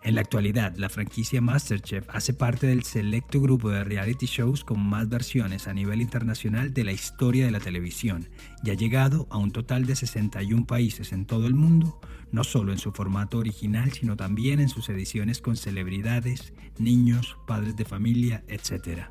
En 0.03 0.15
la 0.15 0.21
actualidad, 0.21 0.75
la 0.77 0.89
franquicia 0.89 1.41
MasterChef 1.41 2.09
hace 2.09 2.33
parte 2.33 2.65
del 2.65 2.81
selecto 2.81 3.39
grupo 3.39 3.69
de 3.69 3.83
reality 3.83 4.25
shows 4.25 4.63
con 4.63 4.79
más 4.79 5.07
versiones 5.09 5.67
a 5.67 5.75
nivel 5.75 6.01
internacional 6.01 6.73
de 6.73 6.83
la 6.83 6.91
historia 6.91 7.45
de 7.45 7.51
la 7.51 7.59
televisión 7.59 8.27
y 8.63 8.71
ha 8.71 8.73
llegado 8.73 9.27
a 9.29 9.37
un 9.37 9.51
total 9.51 9.85
de 9.85 9.95
61 9.95 10.65
países 10.65 11.11
en 11.11 11.27
todo 11.27 11.45
el 11.45 11.53
mundo, 11.53 12.01
no 12.31 12.43
solo 12.43 12.71
en 12.71 12.79
su 12.79 12.91
formato 12.91 13.37
original, 13.37 13.91
sino 13.91 14.17
también 14.17 14.59
en 14.59 14.69
sus 14.69 14.89
ediciones 14.89 15.39
con 15.39 15.55
celebridades, 15.55 16.53
niños, 16.79 17.37
padres 17.45 17.75
de 17.75 17.85
familia, 17.85 18.43
etc. 18.47 19.03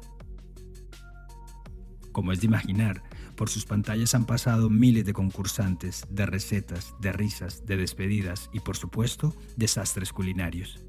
Como 2.11 2.33
es 2.33 2.41
de 2.41 2.47
imaginar, 2.47 3.05
por 3.41 3.49
sus 3.49 3.65
pantallas 3.65 4.15
han 4.15 4.27
pasado 4.27 4.69
miles 4.69 5.07
de 5.07 5.15
concursantes, 5.15 6.05
de 6.11 6.27
recetas, 6.27 6.95
de 7.01 7.11
risas, 7.11 7.65
de 7.65 7.79
despedidas 7.79 8.51
y 8.53 8.61
por 8.61 8.77
supuesto 8.77 9.35
desastres 9.57 10.13
culinarios. 10.13 10.85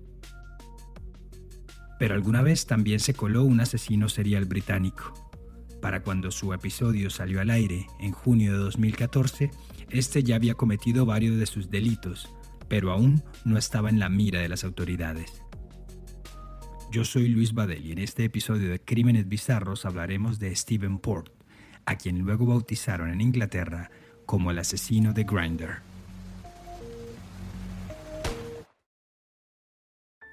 Pero 1.97 2.13
alguna 2.13 2.41
vez 2.41 2.65
también 2.65 2.99
se 2.99 3.13
coló 3.13 3.45
un 3.45 3.61
asesino 3.61 4.09
serial 4.09 4.43
británico. 4.43 5.13
Para 5.81 6.03
cuando 6.03 6.29
su 6.29 6.51
episodio 6.51 7.09
salió 7.09 7.39
al 7.39 7.51
aire 7.51 7.87
en 8.01 8.11
junio 8.11 8.51
de 8.51 8.57
2014, 8.57 9.49
este 9.89 10.21
ya 10.21 10.35
había 10.35 10.55
cometido 10.55 11.05
varios 11.05 11.37
de 11.37 11.45
sus 11.45 11.69
delitos, 11.69 12.27
pero 12.67 12.91
aún 12.91 13.23
no 13.45 13.57
estaba 13.57 13.89
en 13.89 13.97
la 13.97 14.09
mira 14.09 14.41
de 14.41 14.49
las 14.49 14.65
autoridades. 14.65 15.41
Yo 16.91 17.05
soy 17.05 17.29
Luis 17.29 17.53
Badel 17.53 17.85
y 17.85 17.93
en 17.93 17.99
este 17.99 18.25
episodio 18.25 18.69
de 18.69 18.81
Crímenes 18.81 19.29
Bizarros 19.29 19.85
hablaremos 19.85 20.37
de 20.37 20.53
Stephen 20.53 20.99
Port, 20.99 21.40
a 21.91 21.97
quien 21.97 22.19
luego 22.19 22.45
bautizaron 22.45 23.09
en 23.09 23.19
Inglaterra 23.21 23.91
como 24.25 24.49
el 24.51 24.59
asesino 24.59 25.11
de 25.13 25.25
Grinder. 25.25 25.79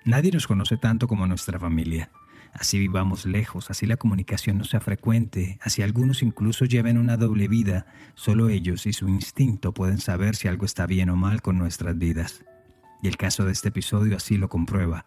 Nadie 0.05 0.31
nos 0.31 0.47
conoce 0.47 0.77
tanto 0.77 1.09
como 1.09 1.27
nuestra 1.27 1.59
familia. 1.59 2.11
Así 2.55 2.79
vivamos 2.79 3.27
lejos, 3.27 3.71
así 3.71 3.87
la 3.87 3.97
comunicación 3.97 4.57
no 4.57 4.65
sea 4.65 4.81
frecuente, 4.81 5.59
así 5.61 5.83
algunos 5.83 6.23
incluso 6.23 6.65
lleven 6.65 6.97
una 6.97 7.17
doble 7.17 7.47
vida, 7.47 7.87
solo 8.15 8.49
ellos 8.49 8.87
y 8.87 8.93
su 8.93 9.09
instinto 9.09 9.75
pueden 9.75 9.99
saber 9.99 10.35
si 10.35 10.49
algo 10.49 10.65
está 10.65 10.87
bien 10.87 11.11
o 11.11 11.17
mal 11.17 11.43
con 11.43 11.59
nuestras 11.59 11.99
vidas. 11.99 12.45
Y 13.03 13.09
el 13.09 13.17
caso 13.17 13.45
de 13.45 13.53
este 13.53 13.69
episodio 13.69 14.17
así 14.17 14.39
lo 14.39 14.49
comprueba. 14.49 15.05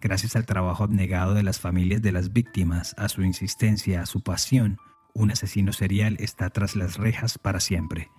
Gracias 0.00 0.36
al 0.36 0.46
trabajo 0.46 0.84
abnegado 0.84 1.34
de 1.34 1.42
las 1.42 1.58
familias 1.58 2.00
de 2.02 2.12
las 2.12 2.32
víctimas, 2.32 2.94
a 2.98 3.08
su 3.08 3.22
insistencia, 3.22 4.02
a 4.02 4.06
su 4.06 4.22
pasión, 4.22 4.78
un 5.18 5.32
asesino 5.32 5.72
serial 5.72 6.16
está 6.20 6.50
tras 6.50 6.76
las 6.76 6.96
rejas 6.96 7.38
para 7.38 7.60
siempre. 7.60 8.10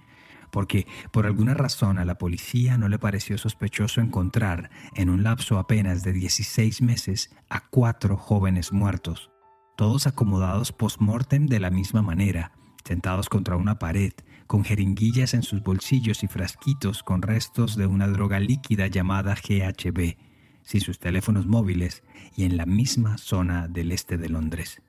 Porque 0.51 0.87
por 1.11 1.25
alguna 1.25 1.53
razón 1.53 1.97
a 1.97 2.05
la 2.05 2.17
policía 2.17 2.77
no 2.77 2.89
le 2.89 2.99
pareció 2.99 3.37
sospechoso 3.37 4.01
encontrar, 4.01 4.69
en 4.95 5.09
un 5.09 5.23
lapso 5.23 5.59
apenas 5.59 6.03
de 6.03 6.13
16 6.13 6.81
meses, 6.81 7.31
a 7.49 7.61
cuatro 7.69 8.17
jóvenes 8.17 8.73
muertos, 8.73 9.31
todos 9.77 10.07
acomodados 10.07 10.71
post-mortem 10.71 11.45
de 11.45 11.59
la 11.59 11.69
misma 11.69 12.01
manera, 12.01 12.51
sentados 12.83 13.29
contra 13.29 13.55
una 13.55 13.79
pared, 13.79 14.13
con 14.47 14.65
jeringuillas 14.65 15.35
en 15.35 15.43
sus 15.43 15.61
bolsillos 15.61 16.23
y 16.23 16.27
frasquitos 16.27 17.03
con 17.03 17.21
restos 17.21 17.75
de 17.75 17.85
una 17.85 18.07
droga 18.07 18.39
líquida 18.39 18.87
llamada 18.87 19.35
GHB, 19.35 20.17
sin 20.63 20.81
sus 20.81 20.99
teléfonos 20.99 21.45
móviles 21.45 22.03
y 22.35 22.45
en 22.45 22.57
la 22.57 22.65
misma 22.65 23.17
zona 23.17 23.67
del 23.67 23.91
este 23.91 24.17
de 24.17 24.29
Londres. 24.29 24.81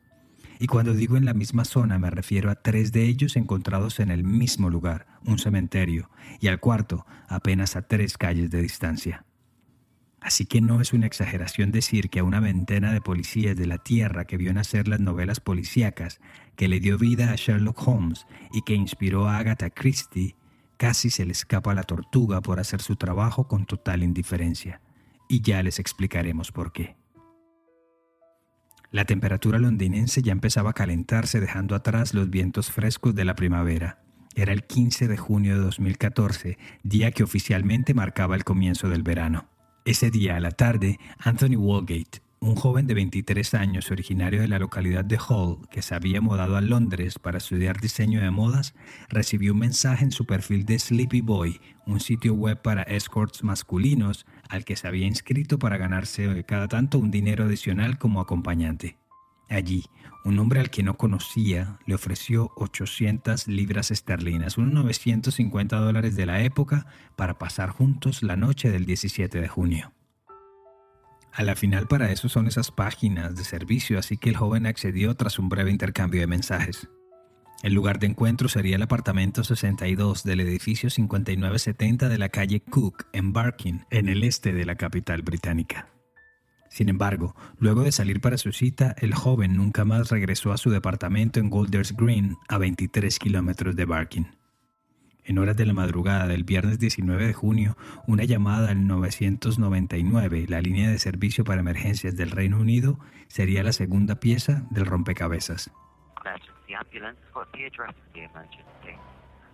Y 0.62 0.66
cuando 0.66 0.92
digo 0.92 1.16
en 1.16 1.24
la 1.24 1.32
misma 1.32 1.64
zona 1.64 1.98
me 1.98 2.10
refiero 2.10 2.50
a 2.50 2.54
tres 2.54 2.92
de 2.92 3.06
ellos 3.06 3.36
encontrados 3.36 3.98
en 3.98 4.10
el 4.10 4.24
mismo 4.24 4.68
lugar, 4.68 5.06
un 5.24 5.38
cementerio, 5.38 6.10
y 6.38 6.48
al 6.48 6.60
cuarto 6.60 7.06
apenas 7.28 7.76
a 7.76 7.82
tres 7.88 8.18
calles 8.18 8.50
de 8.50 8.60
distancia. 8.60 9.24
Así 10.20 10.44
que 10.44 10.60
no 10.60 10.82
es 10.82 10.92
una 10.92 11.06
exageración 11.06 11.72
decir 11.72 12.10
que 12.10 12.18
a 12.18 12.24
una 12.24 12.40
veintena 12.40 12.92
de 12.92 13.00
policías 13.00 13.56
de 13.56 13.66
la 13.66 13.78
Tierra 13.78 14.26
que 14.26 14.36
vio 14.36 14.52
nacer 14.52 14.86
las 14.86 15.00
novelas 15.00 15.40
policíacas, 15.40 16.20
que 16.56 16.68
le 16.68 16.78
dio 16.78 16.98
vida 16.98 17.32
a 17.32 17.36
Sherlock 17.36 17.88
Holmes 17.88 18.26
y 18.52 18.60
que 18.60 18.74
inspiró 18.74 19.28
a 19.28 19.38
Agatha 19.38 19.70
Christie, 19.70 20.36
casi 20.76 21.08
se 21.08 21.24
le 21.24 21.32
escapa 21.32 21.72
la 21.72 21.84
tortuga 21.84 22.42
por 22.42 22.60
hacer 22.60 22.82
su 22.82 22.96
trabajo 22.96 23.48
con 23.48 23.64
total 23.64 24.02
indiferencia. 24.02 24.82
Y 25.26 25.40
ya 25.40 25.62
les 25.62 25.78
explicaremos 25.78 26.52
por 26.52 26.70
qué. 26.70 26.99
La 28.92 29.04
temperatura 29.04 29.60
londinense 29.60 30.20
ya 30.20 30.32
empezaba 30.32 30.70
a 30.70 30.74
calentarse 30.74 31.38
dejando 31.38 31.76
atrás 31.76 32.12
los 32.12 32.28
vientos 32.28 32.72
frescos 32.72 33.14
de 33.14 33.24
la 33.24 33.36
primavera. 33.36 34.02
Era 34.34 34.52
el 34.52 34.64
15 34.64 35.06
de 35.06 35.16
junio 35.16 35.54
de 35.54 35.62
2014, 35.62 36.58
día 36.82 37.12
que 37.12 37.22
oficialmente 37.22 37.94
marcaba 37.94 38.34
el 38.34 38.42
comienzo 38.42 38.88
del 38.88 39.04
verano. 39.04 39.48
Ese 39.84 40.10
día 40.10 40.36
a 40.36 40.40
la 40.40 40.50
tarde, 40.50 40.98
Anthony 41.18 41.56
Walgate, 41.56 42.20
un 42.42 42.54
joven 42.54 42.86
de 42.86 42.94
23 42.94 43.52
años 43.52 43.90
originario 43.90 44.40
de 44.40 44.48
la 44.48 44.58
localidad 44.58 45.04
de 45.04 45.18
Hull 45.18 45.68
que 45.70 45.82
se 45.82 45.94
había 45.94 46.22
mudado 46.22 46.56
a 46.56 46.62
Londres 46.62 47.18
para 47.18 47.36
estudiar 47.36 47.80
diseño 47.80 48.22
de 48.22 48.30
modas, 48.30 48.74
recibió 49.10 49.52
un 49.52 49.58
mensaje 49.58 50.04
en 50.04 50.10
su 50.10 50.24
perfil 50.24 50.64
de 50.64 50.78
Sleepy 50.78 51.20
Boy, 51.20 51.60
un 51.86 52.00
sitio 52.00 52.32
web 52.32 52.60
para 52.62 52.82
escorts 52.82 53.44
masculinos 53.44 54.24
al 54.48 54.64
que 54.64 54.76
se 54.76 54.88
había 54.88 55.06
inscrito 55.06 55.58
para 55.58 55.76
ganarse 55.76 56.44
cada 56.44 56.66
tanto 56.66 56.98
un 56.98 57.10
dinero 57.10 57.44
adicional 57.44 57.98
como 57.98 58.22
acompañante. 58.22 58.96
Allí, 59.50 59.84
un 60.24 60.38
hombre 60.38 60.60
al 60.60 60.70
que 60.70 60.82
no 60.82 60.96
conocía 60.96 61.78
le 61.86 61.94
ofreció 61.94 62.52
800 62.56 63.48
libras 63.48 63.90
esterlinas, 63.90 64.56
unos 64.56 64.72
950 64.72 65.76
dólares 65.76 66.16
de 66.16 66.24
la 66.24 66.42
época, 66.42 66.86
para 67.16 67.38
pasar 67.38 67.68
juntos 67.68 68.22
la 68.22 68.36
noche 68.36 68.70
del 68.70 68.86
17 68.86 69.40
de 69.40 69.48
junio. 69.48 69.92
A 71.32 71.42
la 71.44 71.54
final 71.54 71.86
para 71.86 72.10
eso 72.10 72.28
son 72.28 72.46
esas 72.46 72.70
páginas 72.70 73.36
de 73.36 73.44
servicio, 73.44 73.98
así 73.98 74.16
que 74.16 74.30
el 74.30 74.36
joven 74.36 74.66
accedió 74.66 75.14
tras 75.14 75.38
un 75.38 75.48
breve 75.48 75.70
intercambio 75.70 76.20
de 76.20 76.26
mensajes. 76.26 76.88
El 77.62 77.74
lugar 77.74 77.98
de 77.98 78.06
encuentro 78.06 78.48
sería 78.48 78.76
el 78.76 78.82
apartamento 78.82 79.44
62 79.44 80.24
del 80.24 80.40
edificio 80.40 80.88
5970 80.88 82.08
de 82.08 82.18
la 82.18 82.30
calle 82.30 82.60
Cook 82.60 83.04
en 83.12 83.32
Barking, 83.32 83.80
en 83.90 84.08
el 84.08 84.24
este 84.24 84.52
de 84.52 84.64
la 84.64 84.76
capital 84.76 85.22
británica. 85.22 85.88
Sin 86.70 86.88
embargo, 86.88 87.34
luego 87.58 87.82
de 87.82 87.92
salir 87.92 88.20
para 88.20 88.38
su 88.38 88.52
cita, 88.52 88.94
el 88.98 89.14
joven 89.14 89.56
nunca 89.56 89.84
más 89.84 90.10
regresó 90.10 90.52
a 90.52 90.56
su 90.56 90.70
departamento 90.70 91.38
en 91.38 91.50
Golders 91.50 91.94
Green, 91.96 92.38
a 92.48 92.58
23 92.58 93.18
kilómetros 93.18 93.76
de 93.76 93.84
Barking. 93.84 94.39
En 95.24 95.38
horas 95.38 95.56
de 95.56 95.66
la 95.66 95.72
madrugada 95.72 96.26
del 96.26 96.44
viernes 96.44 96.78
19 96.78 97.26
de 97.26 97.32
junio, 97.32 97.76
una 98.06 98.24
llamada 98.24 98.70
al 98.70 98.86
999, 98.86 100.46
la 100.48 100.60
línea 100.60 100.90
de 100.90 100.98
servicio 100.98 101.44
para 101.44 101.60
emergencias 101.60 102.16
del 102.16 102.30
Reino 102.30 102.58
Unido, 102.58 102.98
sería 103.28 103.62
la 103.62 103.72
segunda 103.72 104.16
pieza 104.20 104.66
del 104.70 104.86
rompecabezas 104.86 105.70
emergency 106.70 106.74
ambulance. 106.74 107.18
What's 107.34 107.50
the 107.52 107.64
address 107.64 107.90
of 107.90 108.12
the 108.14 108.22
emergency? 108.24 108.98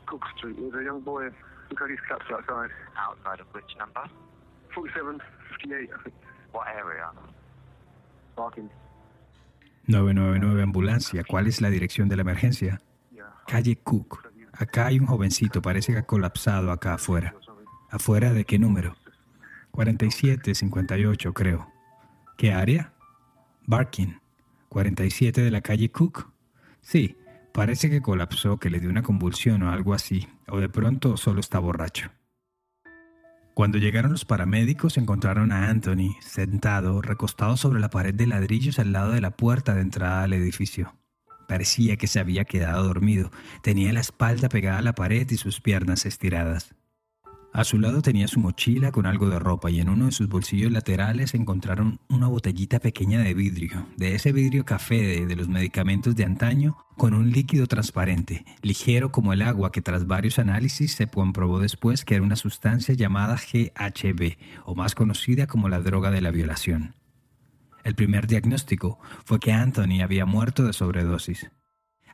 Cook 0.07 0.25
Street 0.37 0.57
with 0.59 0.75
a 0.75 0.85
young 0.85 1.01
boy 1.01 1.31
who 1.69 1.75
got 1.75 1.91
his 1.91 2.01
cups 2.09 2.27
outside. 2.31 2.71
Outside 2.97 3.41
of 3.41 3.47
which 3.53 3.77
number? 3.79 4.05
47, 4.75 5.21
58, 5.61 5.91
I 5.91 6.03
think. 6.03 6.15
What 6.53 6.69
area? 6.69 7.11
Barking. 8.37 8.71
999 9.89 10.63
ambulancia, 10.63 11.23
¿cuál 11.25 11.47
es 11.47 11.61
la 11.61 11.71
dirección 11.71 12.09
de 12.09 12.17
la 12.17 12.23
emergencia? 12.23 12.81
Calle 13.47 13.77
Cook. 13.77 14.26
Acá 14.59 14.87
hay 14.87 14.99
un 14.99 15.07
jovencito, 15.07 15.61
parece 15.61 15.93
que 15.93 15.99
ha 15.99 16.07
colapsado 16.07 16.73
acá 16.73 16.95
afuera. 16.95 17.35
¿Afuera 17.91 18.33
de 18.33 18.45
qué 18.45 18.59
número? 18.59 18.97
4758, 19.73 21.35
creo. 21.35 21.71
¿Qué 22.39 22.53
área? 22.53 22.95
Barking. 23.67 24.19
47 24.71 25.43
de 25.43 25.51
la 25.51 25.61
calle 25.61 25.91
Cook. 25.91 26.31
Sí, 26.81 27.17
parece 27.53 27.91
que 27.91 28.01
colapsó, 28.01 28.59
que 28.59 28.71
le 28.71 28.81
dio 28.81 28.89
una 28.89 29.03
convulsión 29.03 29.63
o 29.63 29.71
algo 29.71 29.93
así, 29.93 30.29
o 30.49 30.59
de 30.59 30.69
pronto 30.69 31.17
solo 31.17 31.41
está 31.41 31.59
borracho. 31.59 32.11
Cuando 33.55 33.79
llegaron 33.79 34.13
los 34.13 34.25
paramédicos 34.25 34.99
encontraron 34.99 35.53
a 35.53 35.69
Anthony 35.69 36.17
sentado, 36.21 37.01
recostado 37.01 37.57
sobre 37.57 37.81
la 37.81 37.89
pared 37.89 38.15
de 38.15 38.27
ladrillos 38.27 38.79
al 38.79 38.93
lado 38.93 39.13
de 39.13 39.21
la 39.21 39.31
puerta 39.31 39.75
de 39.75 39.81
entrada 39.81 40.23
al 40.23 40.33
edificio. 40.35 40.95
Parecía 41.49 41.97
que 41.97 42.07
se 42.07 42.21
había 42.21 42.45
quedado 42.45 42.85
dormido. 42.85 43.31
Tenía 43.63 43.93
la 43.93 44.01
espalda 44.01 44.49
pegada 44.49 44.79
a 44.79 44.83
la 44.83 44.95
pared 44.95 45.29
y 45.31 45.37
sus 45.37 45.61
piernas 45.61 46.07
estiradas. 46.07 46.75
A 47.57 47.65
su 47.65 47.79
lado 47.79 48.03
tenía 48.03 48.29
su 48.29 48.39
mochila 48.39 48.93
con 48.93 49.07
algo 49.07 49.31
de 49.31 49.39
ropa 49.39 49.71
y 49.71 49.81
en 49.81 49.89
uno 49.89 50.05
de 50.05 50.13
sus 50.13 50.29
bolsillos 50.29 50.71
laterales 50.71 51.33
encontraron 51.33 52.01
una 52.11 52.27
botellita 52.27 52.81
pequeña 52.81 53.21
de 53.21 53.33
vidrio, 53.33 53.87
de 53.97 54.15
ese 54.15 54.31
vidrio 54.31 54.67
café 54.67 55.25
de, 55.25 55.37
los 55.37 55.49
medicamentos 55.49 56.15
de 56.15 56.25
antaño, 56.25 56.77
con 56.99 57.15
un 57.15 57.31
líquido 57.31 57.67
transparente, 57.67 58.45
ligero 58.61 59.11
como 59.11 59.33
el 59.33 59.41
agua 59.41 59.73
que 59.73 59.81
tras 59.81 60.07
varios 60.07 60.39
análisis 60.39 60.93
se 60.93 61.07
comprobó 61.07 61.59
después 61.59 62.05
que 62.05 62.17
era 62.17 62.25
una 62.25 62.37
sustancia 62.37 62.95
llamada 62.95 63.37
GHB, 63.37 64.37
o 64.67 64.75
más 64.75 64.95
conocida 64.95 65.47
como 65.47 65.71
la 65.71 65.81
droga 65.81 66.11
de 66.11 66.21
la 66.21 66.33
violación. 66.33 66.96
El 67.87 67.95
primer 67.95 68.27
diagnóstico 68.27 68.99
fue 69.25 69.39
que 69.39 69.53
Anthony 69.53 70.03
había 70.03 70.27
muerto 70.27 70.65
de 70.65 70.73
sobredosis. 70.73 71.53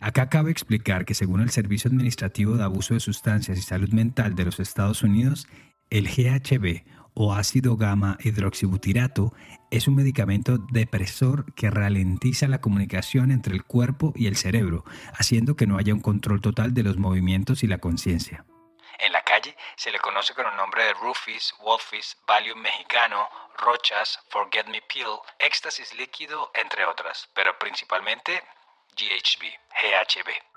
Acá 0.00 0.28
cabe 0.28 0.50
explicar 0.50 1.06
que 1.06 1.14
según 1.14 1.40
el 1.40 1.48
Servicio 1.48 1.88
Administrativo 1.88 2.58
de 2.58 2.62
Abuso 2.62 2.92
de 2.92 3.00
Sustancias 3.00 3.56
y 3.56 3.62
Salud 3.62 3.88
Mental 3.88 4.34
de 4.34 4.44
los 4.44 4.60
Estados 4.60 5.02
Unidos, 5.02 5.48
el 5.88 6.08
GHB 6.08 6.82
o 7.14 7.32
ácido 7.32 7.78
gamma 7.78 8.18
hidroxibutirato 8.22 9.32
es 9.70 9.88
un 9.88 9.94
medicamento 9.94 10.58
depresor 10.58 11.54
que 11.54 11.70
ralentiza 11.70 12.48
la 12.48 12.60
comunicación 12.60 13.30
entre 13.30 13.54
el 13.54 13.64
cuerpo 13.64 14.12
y 14.14 14.26
el 14.26 14.36
cerebro, 14.36 14.84
haciendo 15.14 15.56
que 15.56 15.66
no 15.66 15.78
haya 15.78 15.94
un 15.94 16.00
control 16.00 16.42
total 16.42 16.74
de 16.74 16.82
los 16.82 16.98
movimientos 16.98 17.64
y 17.64 17.66
la 17.66 17.78
conciencia. 17.78 18.44
Se 19.76 19.90
le 19.90 19.98
conoce 19.98 20.34
con 20.34 20.46
el 20.46 20.56
nombre 20.56 20.84
de 20.84 20.94
Rufis, 20.94 21.54
Wolfis, 21.60 22.16
Valium 22.26 22.60
mexicano, 22.60 23.28
Rochas, 23.58 24.18
Forget 24.28 24.66
Me 24.68 24.82
Pill, 24.82 25.18
éxtasis 25.38 25.94
líquido, 25.94 26.50
entre 26.54 26.84
otras, 26.84 27.28
pero 27.34 27.58
principalmente 27.58 28.42
GHB, 28.96 29.44
GHB. 29.70 30.52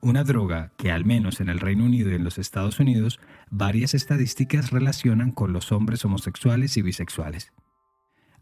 Una 0.00 0.22
droga 0.22 0.70
que 0.76 0.90
al 0.90 1.04
menos 1.04 1.40
en 1.40 1.48
el 1.48 1.60
Reino 1.60 1.84
Unido 1.84 2.10
y 2.10 2.14
en 2.14 2.24
los 2.24 2.38
Estados 2.38 2.78
Unidos 2.78 3.20
varias 3.48 3.94
estadísticas 3.94 4.70
relacionan 4.70 5.32
con 5.32 5.52
los 5.52 5.72
hombres 5.72 6.04
homosexuales 6.04 6.76
y 6.76 6.82
bisexuales. 6.82 7.52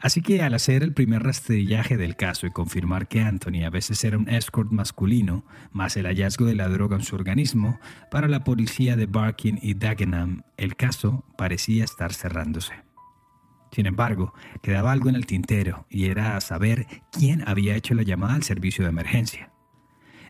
Así 0.03 0.21
que 0.21 0.41
al 0.41 0.53
hacer 0.53 0.83
el 0.83 0.91
primer 0.91 1.23
rastrillaje 1.23 1.95
del 1.95 2.17
caso 2.17 2.45
y 2.45 2.51
confirmar 2.51 3.07
que 3.07 3.21
Anthony 3.21 3.63
a 3.65 3.69
veces 3.69 4.03
era 4.03 4.17
un 4.17 4.27
escort 4.27 4.69
masculino, 4.69 5.45
más 5.71 5.95
el 5.95 6.07
hallazgo 6.07 6.45
de 6.45 6.55
la 6.55 6.67
droga 6.67 6.97
en 6.97 7.03
su 7.03 7.15
organismo, 7.15 7.79
para 8.11 8.27
la 8.27 8.43
policía 8.43 8.97
de 8.97 9.05
Barking 9.05 9.59
y 9.61 9.75
Dagenham 9.75 10.43
el 10.57 10.75
caso 10.75 11.23
parecía 11.37 11.85
estar 11.85 12.13
cerrándose. 12.13 12.73
Sin 13.71 13.85
embargo, 13.85 14.33
quedaba 14.61 14.91
algo 14.91 15.07
en 15.07 15.15
el 15.15 15.25
tintero 15.25 15.87
y 15.89 16.07
era 16.07 16.39
saber 16.41 16.85
quién 17.13 17.47
había 17.47 17.77
hecho 17.77 17.93
la 17.93 18.03
llamada 18.03 18.33
al 18.33 18.43
servicio 18.43 18.83
de 18.83 18.89
emergencia. 18.89 19.53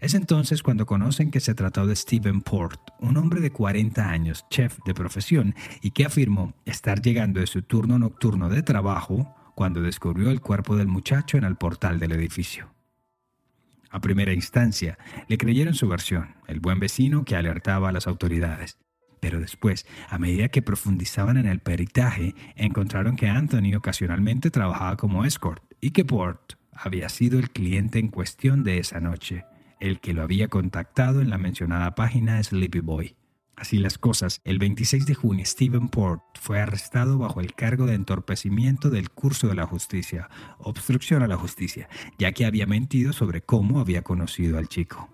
Es 0.02 0.14
entonces 0.14 0.62
cuando 0.62 0.86
conocen 0.86 1.32
que 1.32 1.40
se 1.40 1.56
trató 1.56 1.88
de 1.88 1.96
Stephen 1.96 2.42
Port, 2.42 2.80
un 3.00 3.18
hombre 3.18 3.42
de 3.42 3.52
40 3.52 4.08
años, 4.08 4.46
chef 4.52 4.78
de 4.86 4.94
profesión, 4.94 5.56
y 5.82 5.92
que 5.92 6.06
afirmó 6.06 6.54
estar 6.66 7.02
llegando 7.02 7.40
de 7.40 7.48
su 7.48 7.64
turno 7.64 7.98
nocturno 7.98 8.50
de 8.50 8.62
trabajo 8.62 9.34
cuando 9.56 9.82
descubrió 9.82 10.30
el 10.30 10.42
cuerpo 10.42 10.76
del 10.76 10.88
muchacho 10.88 11.38
en 11.38 11.44
el 11.44 11.56
portal 11.56 12.00
del 12.00 12.12
edificio. 12.14 12.74
A 13.90 14.02
primera 14.02 14.34
instancia, 14.34 14.98
le 15.28 15.38
creyeron 15.38 15.76
su 15.76 15.88
versión, 15.88 16.36
el 16.48 16.60
buen 16.60 16.80
vecino 16.80 17.26
que 17.26 17.36
alertaba 17.36 17.90
a 17.90 17.92
las 17.92 18.08
autoridades. 18.08 18.80
Pero 19.20 19.40
después, 19.40 19.86
a 20.10 20.18
medida 20.18 20.50
que 20.50 20.62
profundizaban 20.62 21.38
en 21.38 21.46
el 21.46 21.60
peritaje, 21.60 22.34
encontraron 22.56 23.16
que 23.16 23.30
Anthony 23.30 23.76
ocasionalmente 23.78 24.50
trabajaba 24.50 24.98
como 24.98 25.26
escort 25.26 25.64
y 25.80 25.92
que 25.92 26.04
Port 26.04 26.54
había 26.74 27.08
sido 27.08 27.40
el 27.40 27.52
cliente 27.52 28.00
en 28.00 28.08
cuestión 28.08 28.64
de 28.64 28.80
esa 28.80 29.00
noche, 29.00 29.46
el 29.80 30.00
que 30.00 30.14
lo 30.14 30.24
había 30.24 30.48
contactado 30.48 31.22
en 31.22 31.30
la 31.30 31.38
mencionada 31.38 31.94
página 31.94 32.42
Sleepy 32.42 32.80
Boy. 32.80 33.16
Así 33.56 33.78
las 33.78 33.98
cosas, 33.98 34.42
el 34.46 34.58
26 34.58 35.06
de 35.06 35.14
junio 35.14 35.46
Stephen 35.46 35.88
Port 35.88 36.24
fue 36.40 36.60
arrestado 36.60 37.18
bajo 37.18 37.40
el 37.40 37.54
cargo 37.54 37.86
de 37.86 37.94
entorpecimiento 37.94 38.90
del 38.90 39.12
curso 39.12 39.48
de 39.48 39.56
la 39.56 39.68
justicia, 39.68 40.30
obstrucción 40.58 41.22
a 41.22 41.28
la 41.28 41.38
justicia, 41.38 41.88
ya 42.18 42.32
que 42.32 42.46
había 42.46 42.66
mentido 42.66 43.14
sobre 43.14 43.42
cómo 43.42 43.80
había 43.80 44.02
conocido 44.02 44.58
al 44.58 44.68
chico. 44.68 45.10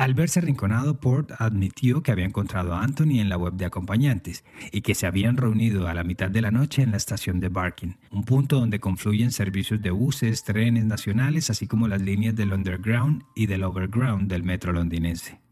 Al 0.00 0.14
verse 0.14 0.38
arrinconado, 0.38 0.98
Port 0.98 1.30
admitió 1.38 2.02
que 2.02 2.10
había 2.10 2.24
encontrado 2.24 2.72
a 2.72 2.82
Anthony 2.82 3.20
en 3.20 3.28
la 3.28 3.36
web 3.36 3.52
de 3.52 3.66
acompañantes 3.66 4.44
y 4.72 4.80
que 4.80 4.94
se 4.94 5.06
habían 5.06 5.36
reunido 5.36 5.88
a 5.88 5.94
la 5.94 6.04
mitad 6.04 6.30
de 6.30 6.40
la 6.40 6.50
noche 6.50 6.80
en 6.80 6.92
la 6.92 6.96
estación 6.96 7.38
de 7.38 7.50
Barking, 7.50 7.96
un 8.10 8.24
punto 8.24 8.58
donde 8.58 8.80
confluyen 8.80 9.30
servicios 9.30 9.82
de 9.82 9.90
buses, 9.90 10.42
trenes 10.42 10.86
nacionales, 10.86 11.50
así 11.50 11.66
como 11.66 11.86
las 11.86 12.00
líneas 12.00 12.34
del 12.34 12.54
Underground 12.54 13.24
y 13.36 13.44
del 13.44 13.62
Overground 13.62 14.30
del 14.30 14.42
metro 14.42 14.72
londinense. 14.72 15.42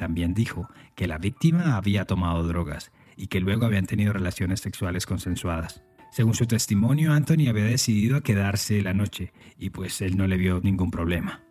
También 0.00 0.32
dijo 0.32 0.66
que 0.94 1.06
la 1.06 1.18
víctima 1.18 1.76
había 1.76 2.06
tomado 2.06 2.42
drogas 2.48 2.90
y 3.18 3.26
que 3.26 3.38
luego 3.38 3.66
habían 3.66 3.84
tenido 3.84 4.14
relaciones 4.14 4.60
sexuales 4.60 5.04
consensuadas. 5.04 5.82
Según 6.10 6.32
su 6.32 6.46
testimonio, 6.46 7.12
Anthony 7.12 7.50
había 7.50 7.64
decidido 7.64 8.22
quedarse 8.22 8.80
la 8.80 8.94
noche 8.94 9.34
y 9.58 9.68
pues 9.68 10.00
él 10.00 10.16
no 10.16 10.26
le 10.26 10.38
vio 10.38 10.58
ningún 10.62 10.90
problema. 10.90 11.42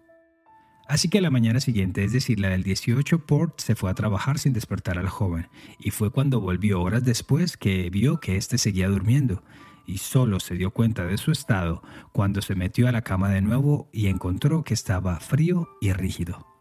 Así 0.87 1.09
que 1.09 1.21
la 1.21 1.29
mañana 1.29 1.59
siguiente, 1.59 2.03
es 2.03 2.11
decir, 2.11 2.39
la 2.39 2.49
del 2.49 2.63
18, 2.63 3.27
Port 3.27 3.59
se 3.59 3.75
fue 3.75 3.91
a 3.91 3.93
trabajar 3.93 4.39
sin 4.39 4.53
despertar 4.53 4.97
al 4.97 5.09
joven, 5.09 5.47
y 5.77 5.91
fue 5.91 6.09
cuando 6.09 6.41
volvió 6.41 6.81
horas 6.81 7.03
después 7.03 7.55
que 7.55 7.91
vio 7.91 8.19
que 8.19 8.35
éste 8.35 8.57
seguía 8.57 8.89
durmiendo, 8.89 9.43
y 9.85 9.99
solo 9.99 10.39
se 10.39 10.55
dio 10.55 10.71
cuenta 10.71 11.05
de 11.05 11.19
su 11.19 11.31
estado 11.31 11.83
cuando 12.11 12.41
se 12.41 12.55
metió 12.55 12.87
a 12.87 12.91
la 12.91 13.03
cama 13.03 13.29
de 13.29 13.41
nuevo 13.41 13.91
y 13.93 14.07
encontró 14.07 14.63
que 14.63 14.73
estaba 14.73 15.19
frío 15.19 15.69
y 15.81 15.94
rígido. 15.94 16.58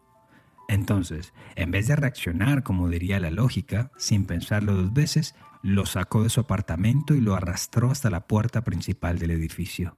Entonces, 0.69 1.33
en 1.55 1.71
vez 1.71 1.87
de 1.87 1.95
reaccionar 1.95 2.61
como 2.61 2.89
diría 2.89 3.19
la 3.19 3.31
lógica, 3.31 3.91
sin 3.97 4.25
pensarlo 4.25 4.75
dos 4.75 4.93
veces, 4.93 5.33
lo 5.63 5.87
sacó 5.87 6.21
de 6.21 6.29
su 6.29 6.41
apartamento 6.41 7.15
y 7.15 7.21
lo 7.21 7.33
arrastró 7.33 7.89
hasta 7.89 8.11
la 8.11 8.27
puerta 8.27 8.63
principal 8.63 9.17
del 9.17 9.31
edificio. 9.31 9.97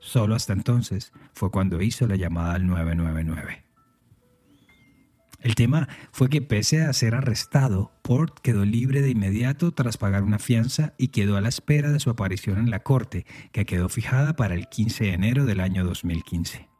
Solo 0.00 0.34
hasta 0.34 0.52
entonces 0.52 1.14
fue 1.32 1.50
cuando 1.50 1.80
hizo 1.80 2.06
la 2.06 2.16
llamada 2.16 2.52
al 2.52 2.66
999. 2.66 3.64
El 5.40 5.54
tema 5.54 5.88
fue 6.12 6.28
que 6.28 6.42
pese 6.42 6.82
a 6.82 6.92
ser 6.92 7.14
arrestado, 7.14 7.92
Port 8.02 8.38
quedó 8.40 8.66
libre 8.66 9.00
de 9.00 9.08
inmediato 9.08 9.72
tras 9.72 9.96
pagar 9.96 10.24
una 10.24 10.38
fianza 10.38 10.92
y 10.98 11.08
quedó 11.08 11.38
a 11.38 11.40
la 11.40 11.48
espera 11.48 11.90
de 11.90 12.00
su 12.00 12.10
aparición 12.10 12.58
en 12.58 12.68
la 12.68 12.80
corte, 12.80 13.24
que 13.50 13.64
quedó 13.64 13.88
fijada 13.88 14.36
para 14.36 14.54
el 14.56 14.68
15 14.68 15.04
de 15.04 15.12
enero 15.14 15.46
del 15.46 15.60
año 15.60 15.86
2015. 15.86 16.71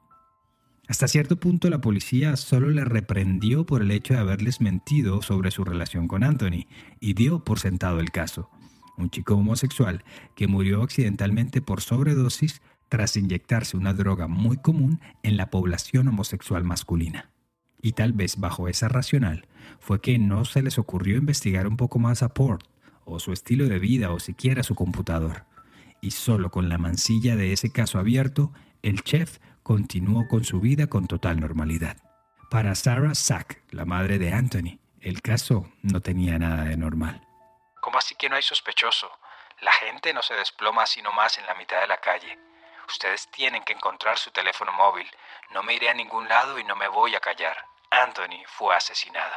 Hasta 0.89 1.07
cierto 1.07 1.37
punto 1.37 1.71
la 1.71 1.81
policía 1.81 2.37
solo 2.37 2.69
le 2.69 2.85
reprendió 2.85 3.65
por 3.65 3.83
el 3.83 3.91
hecho 3.93 4.15
de 4.15 4.21
haberles 4.21 4.61
mentido 4.61 5.23
sobre 5.23 5.51
su 5.51 5.65
relación 5.65 6.09
con 6.09 6.25
Anthony 6.25 6.67
y 7.01 7.15
dio 7.15 7.45
por 7.45 7.61
sentado 7.61 8.01
el 8.01 8.11
caso. 8.11 8.51
Un 8.99 9.09
chico 9.09 9.35
homosexual 9.35 10.05
que 10.35 10.49
murió 10.49 10.83
accidentalmente 10.83 11.63
por 11.63 11.81
sobredosis 11.81 12.61
tras 12.89 13.17
inyectarse 13.17 13.77
una 13.77 13.95
droga 13.95 14.27
muy 14.29 14.59
común 14.59 15.01
en 15.23 15.37
la 15.37 15.51
población 15.51 16.09
homosexual 16.09 16.65
masculina. 16.65 17.31
Y 17.81 17.93
tal 17.93 18.13
vez 18.13 18.39
bajo 18.39 18.69
esa 18.69 18.89
racional 18.89 19.47
fue 19.81 20.01
que 20.01 20.19
no 20.19 20.45
se 20.45 20.63
les 20.63 20.79
ocurrió 20.79 21.17
investigar 21.17 21.67
un 21.67 21.77
poco 21.77 21.99
más 21.99 22.23
a 22.23 22.35
Port, 22.35 22.67
o 23.05 23.19
su 23.19 23.33
estilo 23.33 23.67
de 23.67 23.79
vida, 23.79 24.13
o 24.13 24.21
siquiera 24.21 24.63
su 24.63 24.75
computador. 24.75 25.45
Y 26.01 26.11
solo 26.11 26.51
con 26.51 26.69
la 26.69 26.79
mancilla 26.79 27.35
de 27.35 27.53
ese 27.53 27.71
caso 27.71 27.99
abierto, 27.99 28.53
el 28.83 29.03
chef 29.03 29.39
continuó 29.63 30.29
con 30.29 30.45
su 30.45 30.61
vida 30.61 30.87
con 30.87 31.07
total 31.07 31.41
normalidad. 31.41 31.97
Para 32.51 32.75
Sarah 32.75 33.15
Sack, 33.15 33.63
la 33.71 33.85
madre 33.85 34.19
de 34.19 34.33
Anthony, 34.33 34.79
el 35.01 35.23
caso 35.23 35.67
no 35.83 36.01
tenía 36.01 36.39
nada 36.39 36.65
de 36.65 36.77
normal. 36.77 37.27
¿Cómo 37.81 37.99
así 37.99 38.15
que 38.15 38.29
no 38.29 38.37
hay 38.37 38.43
sospechoso? 38.43 39.11
La 39.61 39.73
gente 39.73 40.13
no 40.13 40.23
se 40.23 40.35
desploma 40.35 40.87
sino 40.87 41.13
más 41.13 41.39
en 41.39 41.47
la 41.47 41.55
mitad 41.55 41.81
de 41.81 41.87
la 41.87 41.99
calle. 41.99 42.39
Ustedes 42.89 43.29
tienen 43.31 43.63
que 43.65 43.73
encontrar 43.73 44.19
su 44.19 44.31
teléfono 44.31 44.73
móvil. 44.73 45.07
No 45.55 45.63
me 45.63 45.75
iré 45.75 45.89
a 45.89 45.95
ningún 45.95 46.29
lado 46.29 46.59
y 46.59 46.65
no 46.65 46.77
me 46.77 46.89
voy 46.89 47.15
a 47.15 47.21
callar. 47.21 47.57
Anthony 47.91 48.43
fue 48.47 48.75
asesinado. 48.75 49.35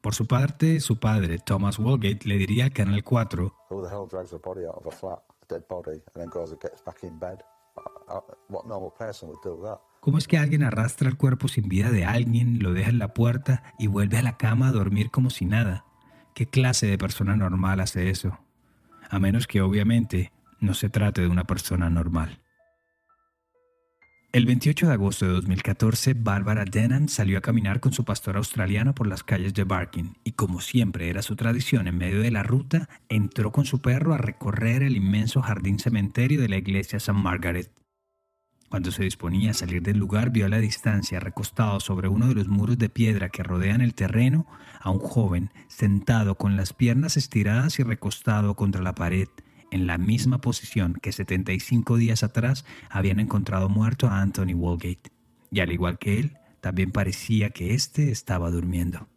Por 0.00 0.14
su 0.14 0.26
parte, 0.26 0.80
su 0.80 1.00
padre, 1.00 1.38
Thomas 1.38 1.78
Walgate, 1.78 2.28
le 2.28 2.36
diría 2.36 2.66
a 2.66 2.70
Canal 2.70 3.02
4, 3.02 3.66
¿Cómo 10.00 10.18
es 10.18 10.28
que 10.28 10.38
alguien 10.38 10.62
arrastra 10.62 11.08
el 11.08 11.16
cuerpo 11.16 11.48
sin 11.48 11.68
vida 11.68 11.90
de 11.90 12.04
alguien, 12.04 12.62
lo 12.62 12.72
deja 12.72 12.90
en 12.90 12.98
la 12.98 13.14
puerta 13.14 13.62
y 13.78 13.86
vuelve 13.86 14.18
a 14.18 14.22
la 14.22 14.36
cama 14.36 14.68
a 14.68 14.72
dormir 14.72 15.10
como 15.10 15.30
si 15.30 15.46
nada? 15.46 15.86
¿Qué 16.34 16.46
clase 16.46 16.86
de 16.86 16.98
persona 16.98 17.36
normal 17.36 17.80
hace 17.80 18.10
eso? 18.10 18.38
A 19.08 19.18
menos 19.18 19.46
que 19.46 19.62
obviamente 19.62 20.32
no 20.60 20.74
se 20.74 20.90
trate 20.90 21.22
de 21.22 21.28
una 21.28 21.44
persona 21.44 21.88
normal. 21.90 22.43
El 24.34 24.46
28 24.46 24.88
de 24.88 24.92
agosto 24.94 25.26
de 25.26 25.32
2014, 25.34 26.14
Barbara 26.14 26.64
Denham 26.64 27.06
salió 27.06 27.38
a 27.38 27.40
caminar 27.40 27.78
con 27.78 27.92
su 27.92 28.04
pastor 28.04 28.36
australiano 28.36 28.92
por 28.92 29.06
las 29.06 29.22
calles 29.22 29.54
de 29.54 29.62
Barking 29.62 30.14
y 30.24 30.32
como 30.32 30.60
siempre 30.60 31.08
era 31.08 31.22
su 31.22 31.36
tradición 31.36 31.86
en 31.86 31.96
medio 31.96 32.20
de 32.20 32.32
la 32.32 32.42
ruta, 32.42 32.88
entró 33.08 33.52
con 33.52 33.64
su 33.64 33.80
perro 33.80 34.12
a 34.12 34.18
recorrer 34.18 34.82
el 34.82 34.96
inmenso 34.96 35.40
jardín 35.40 35.78
cementerio 35.78 36.40
de 36.40 36.48
la 36.48 36.56
iglesia 36.56 36.96
St. 36.96 37.12
Margaret. 37.12 37.70
Cuando 38.68 38.90
se 38.90 39.04
disponía 39.04 39.52
a 39.52 39.54
salir 39.54 39.82
del 39.82 39.98
lugar, 39.98 40.30
vio 40.30 40.46
a 40.46 40.48
la 40.48 40.58
distancia, 40.58 41.20
recostado 41.20 41.78
sobre 41.78 42.08
uno 42.08 42.26
de 42.26 42.34
los 42.34 42.48
muros 42.48 42.76
de 42.76 42.88
piedra 42.88 43.28
que 43.28 43.44
rodean 43.44 43.82
el 43.82 43.94
terreno, 43.94 44.48
a 44.80 44.90
un 44.90 44.98
joven 44.98 45.52
sentado 45.68 46.34
con 46.34 46.56
las 46.56 46.72
piernas 46.72 47.16
estiradas 47.16 47.78
y 47.78 47.84
recostado 47.84 48.56
contra 48.56 48.82
la 48.82 48.96
pared, 48.96 49.28
en 49.74 49.88
la 49.88 49.98
misma 49.98 50.40
posición 50.40 50.94
que 51.02 51.10
75 51.10 51.96
días 51.96 52.22
atrás 52.22 52.64
habían 52.90 53.18
encontrado 53.18 53.68
muerto 53.68 54.06
a 54.06 54.22
Anthony 54.22 54.54
Walgate. 54.54 55.10
Y 55.50 55.58
al 55.58 55.72
igual 55.72 55.98
que 55.98 56.20
él, 56.20 56.36
también 56.60 56.92
parecía 56.92 57.50
que 57.50 57.74
éste 57.74 58.12
estaba 58.12 58.52
durmiendo. 58.52 59.08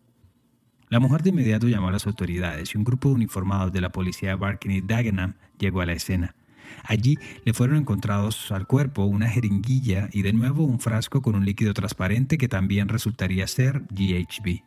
La 0.90 1.00
mujer 1.00 1.22
de 1.22 1.30
inmediato 1.30 1.68
llamó 1.68 1.90
a 1.90 1.92
las 1.92 2.08
autoridades 2.08 2.74
y 2.74 2.78
un 2.80 2.86
grupo 2.86 3.10
de 3.10 3.16
uniformados 3.16 3.72
de 3.72 3.82
la 3.82 3.92
policía 3.92 4.30
de 4.30 4.36
Barking 4.36 4.72
y 4.72 4.82
Dagenham 4.82 5.36
llegó 5.60 5.82
a 5.82 5.86
la 5.86 5.94
escena. 5.94 6.36
Allí 6.84 7.20
le 7.46 7.54
fueron 7.54 7.78
encontrados 7.78 8.52
al 8.52 8.66
cuerpo 8.66 9.06
una 9.06 9.30
jeringuilla 9.30 10.10
y 10.12 10.24
de 10.24 10.34
nuevo 10.34 10.64
un 10.64 10.80
frasco 10.80 11.22
con 11.22 11.36
un 11.36 11.46
líquido 11.46 11.76
transparente 11.76 12.40
que 12.40 12.48
también 12.48 12.88
resultaría 12.88 13.46
ser 13.46 13.84
GHB. 13.92 14.64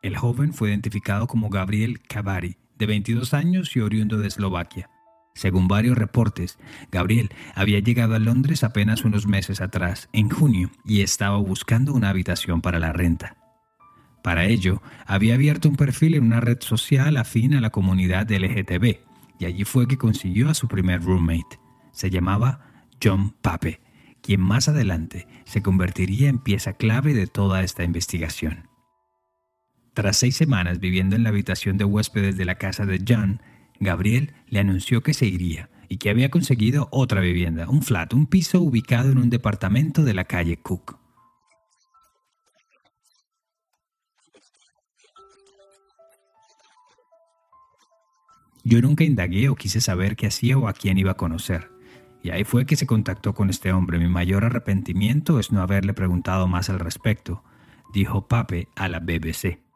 El 0.00 0.16
joven 0.16 0.54
fue 0.54 0.70
identificado 0.70 1.26
como 1.26 1.50
Gabriel 1.50 2.00
Cavari, 2.00 2.56
de 2.78 2.86
22 2.86 3.34
años 3.34 3.76
y 3.76 3.80
oriundo 3.80 4.16
de 4.16 4.28
Eslovaquia. 4.28 4.88
Según 5.38 5.68
varios 5.68 5.96
reportes, 5.96 6.58
Gabriel 6.90 7.30
había 7.54 7.78
llegado 7.78 8.16
a 8.16 8.18
Londres 8.18 8.64
apenas 8.64 9.04
unos 9.04 9.28
meses 9.28 9.60
atrás, 9.60 10.08
en 10.12 10.30
junio, 10.30 10.72
y 10.84 11.02
estaba 11.02 11.36
buscando 11.36 11.92
una 11.92 12.08
habitación 12.08 12.60
para 12.60 12.80
la 12.80 12.92
renta. 12.92 13.36
Para 14.24 14.46
ello, 14.46 14.82
había 15.06 15.34
abierto 15.34 15.68
un 15.68 15.76
perfil 15.76 16.16
en 16.16 16.24
una 16.24 16.40
red 16.40 16.58
social 16.58 17.16
afín 17.16 17.54
a 17.54 17.60
la 17.60 17.70
comunidad 17.70 18.28
LGTB, 18.28 18.98
y 19.38 19.44
allí 19.44 19.62
fue 19.62 19.86
que 19.86 19.96
consiguió 19.96 20.50
a 20.50 20.54
su 20.54 20.66
primer 20.66 21.04
roommate. 21.04 21.60
Se 21.92 22.10
llamaba 22.10 22.82
John 23.00 23.30
Pape, 23.40 23.80
quien 24.20 24.40
más 24.40 24.68
adelante 24.68 25.28
se 25.44 25.62
convertiría 25.62 26.28
en 26.28 26.40
pieza 26.40 26.72
clave 26.72 27.14
de 27.14 27.28
toda 27.28 27.62
esta 27.62 27.84
investigación. 27.84 28.68
Tras 29.94 30.16
seis 30.16 30.34
semanas 30.34 30.80
viviendo 30.80 31.14
en 31.14 31.22
la 31.22 31.28
habitación 31.28 31.78
de 31.78 31.84
huéspedes 31.84 32.36
de 32.36 32.44
la 32.44 32.56
casa 32.56 32.86
de 32.86 33.04
John, 33.06 33.40
Gabriel 33.80 34.32
le 34.48 34.60
anunció 34.60 35.02
que 35.02 35.14
se 35.14 35.26
iría 35.26 35.70
y 35.88 35.98
que 35.98 36.10
había 36.10 36.30
conseguido 36.30 36.88
otra 36.90 37.20
vivienda, 37.20 37.68
un 37.68 37.82
flat, 37.82 38.12
un 38.12 38.26
piso 38.26 38.60
ubicado 38.60 39.10
en 39.10 39.18
un 39.18 39.30
departamento 39.30 40.04
de 40.04 40.14
la 40.14 40.24
calle 40.24 40.58
Cook. 40.58 40.98
Yo 48.64 48.82
nunca 48.82 49.04
indagué 49.04 49.48
o 49.48 49.54
quise 49.54 49.80
saber 49.80 50.14
qué 50.14 50.26
hacía 50.26 50.58
o 50.58 50.68
a 50.68 50.74
quién 50.74 50.98
iba 50.98 51.12
a 51.12 51.16
conocer. 51.16 51.70
Y 52.22 52.30
ahí 52.30 52.44
fue 52.44 52.66
que 52.66 52.76
se 52.76 52.86
contactó 52.86 53.32
con 53.32 53.48
este 53.48 53.72
hombre. 53.72 53.98
Mi 53.98 54.08
mayor 54.08 54.44
arrepentimiento 54.44 55.38
es 55.38 55.52
no 55.52 55.62
haberle 55.62 55.94
preguntado 55.94 56.48
más 56.48 56.68
al 56.68 56.78
respecto, 56.78 57.42
dijo 57.94 58.28
Pape 58.28 58.68
a 58.76 58.88
la 58.88 59.00
BBC. 59.00 59.67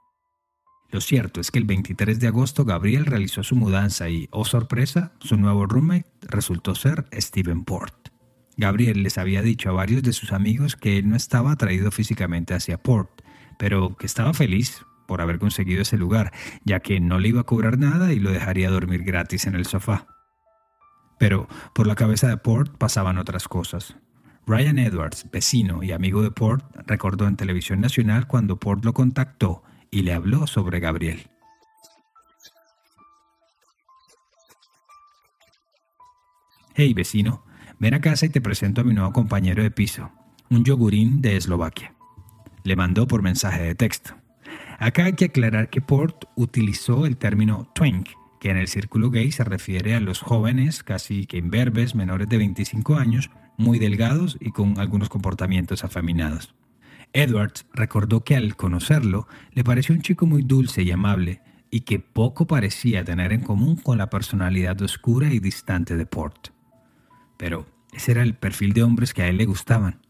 Lo 0.92 1.00
cierto 1.00 1.40
es 1.40 1.50
que 1.50 1.58
el 1.58 1.64
23 1.64 2.20
de 2.20 2.28
agosto 2.28 2.66
Gabriel 2.66 3.06
realizó 3.06 3.42
su 3.42 3.56
mudanza 3.56 4.11
y, 4.11 4.28
oh 4.30 4.44
sorpresa, 4.44 5.12
su 5.20 5.38
nuevo 5.38 5.64
roommate 5.64 6.04
resultó 6.20 6.75
ser 6.75 7.06
Steven 7.14 7.64
Port. 7.64 8.11
Gabriel 8.58 9.02
les 9.02 9.16
había 9.16 9.40
dicho 9.40 9.70
a 9.70 9.72
varios 9.72 10.02
de 10.02 10.12
sus 10.12 10.32
amigos 10.32 10.76
que 10.76 10.99
él 10.99 11.08
no 11.08 11.16
estaba 11.16 11.52
atraído 11.52 11.90
físicamente 11.90 12.52
hacia 12.52 12.76
Port, 12.76 13.22
pero 13.58 13.96
que 13.96 14.04
estaba 14.04 14.34
feliz 14.34 14.84
por 15.08 15.22
haber 15.22 15.38
conseguido 15.38 15.80
ese 15.80 15.96
lugar, 15.96 16.30
ya 16.66 16.80
que 16.80 17.00
no 17.00 17.18
le 17.18 17.28
iba 17.28 17.40
a 17.40 17.44
cobrar 17.44 17.78
nada 17.78 18.12
y 18.12 18.18
lo 18.18 18.30
dejaría 18.30 18.68
dormir 18.68 19.02
gratis 19.02 19.46
en 19.46 19.54
el 19.54 19.64
sofá. 19.64 20.06
Pero 21.18 21.49
por 21.75 21.87
la 21.87 21.94
cabeza 21.94 22.28
de 22.28 22.37
Port 22.37 22.76
pasaban 22.76 23.16
otras 23.16 23.49
cosas. 23.49 23.96
Ryan 24.46 24.78
Edwards, 24.78 25.26
vecino 25.32 25.82
y 25.82 25.92
amigo 25.92 26.20
de 26.20 26.32
Port, 26.32 26.66
recordó 26.87 27.26
en 27.28 27.37
televisión 27.37 27.80
nacional 27.80 28.26
cuando 28.26 28.58
Port 28.58 28.84
lo 28.84 28.92
contactó 28.92 29.62
y 29.92 30.02
le 30.02 30.14
habló 30.14 30.49
sobre 30.49 30.80
Gabriel. 30.80 31.28
Hey 36.75 36.94
vecino, 36.94 37.44
ven 37.78 37.94
a 37.94 38.00
casa 38.00 38.26
y 38.26 38.30
te 38.30 38.40
presento 38.40 38.80
a 38.80 38.84
mi 38.84 38.94
nuevo 38.94 39.12
compañero 39.12 39.62
de 39.62 39.70
piso, 39.70 40.11
un 40.49 40.64
yogurín 40.64 41.20
de 41.20 41.37
Eslovaquia. 41.37 41.94
Le 42.64 42.75
mandó 42.75 43.06
por 43.06 43.22
mensaje 43.22 43.62
de 43.62 43.75
texto. 43.75 44.14
Acá 44.78 45.04
hay 45.04 45.12
que 45.12 45.26
aclarar 45.26 45.68
que 45.68 45.82
Port 45.82 46.25
utilizó 46.37 47.04
el 47.04 47.18
término 47.18 47.70
twink, 47.75 48.08
que 48.40 48.50
en 48.50 48.56
el 48.56 48.68
círculo 48.68 49.11
gay 49.11 49.30
se 49.30 49.44
refiere 49.44 49.94
a 49.94 50.00
los 50.00 50.20
jóvenes, 50.20 50.82
casi 50.82 51.26
que 51.26 51.37
imberbes, 51.37 51.94
menores 51.94 52.28
de 52.28 52.38
25 52.38 52.96
años, 52.96 53.30
muy 53.58 53.78
delgados 53.78 54.38
y 54.40 54.50
con 54.52 54.80
algunos 54.80 55.11
comportamientos 55.11 55.84
afeminados. 55.84 56.54
Edwards 57.12 57.66
recordó 57.75 58.25
que 58.25 58.37
al 58.37 58.57
conocerlo 58.57 59.26
le 59.52 59.64
pareció 59.64 59.95
un 59.95 60.02
chico 60.02 60.26
muy 60.26 60.42
dulce 60.42 60.83
y 60.83 60.90
amable 60.90 61.42
y 61.71 61.81
que 61.81 61.99
poco 61.99 62.47
parecía 62.47 63.04
tener 63.04 63.33
en 63.33 63.40
común 63.40 63.76
con 63.76 63.99
la 63.99 64.11
personalidad 64.11 64.81
oscura 64.83 65.33
y 65.33 65.38
distante 65.38 65.97
de 65.97 66.07
Port. 66.07 66.49
Pero 67.37 67.66
ese 67.92 68.12
era 68.12 68.23
el 68.23 68.35
perfil 68.35 68.73
de 68.73 68.83
hombres 68.83 69.14
que 69.14 69.23
a 69.23 69.28
él 69.28 69.38
le 69.38 69.47
gustaban. 69.47 70.00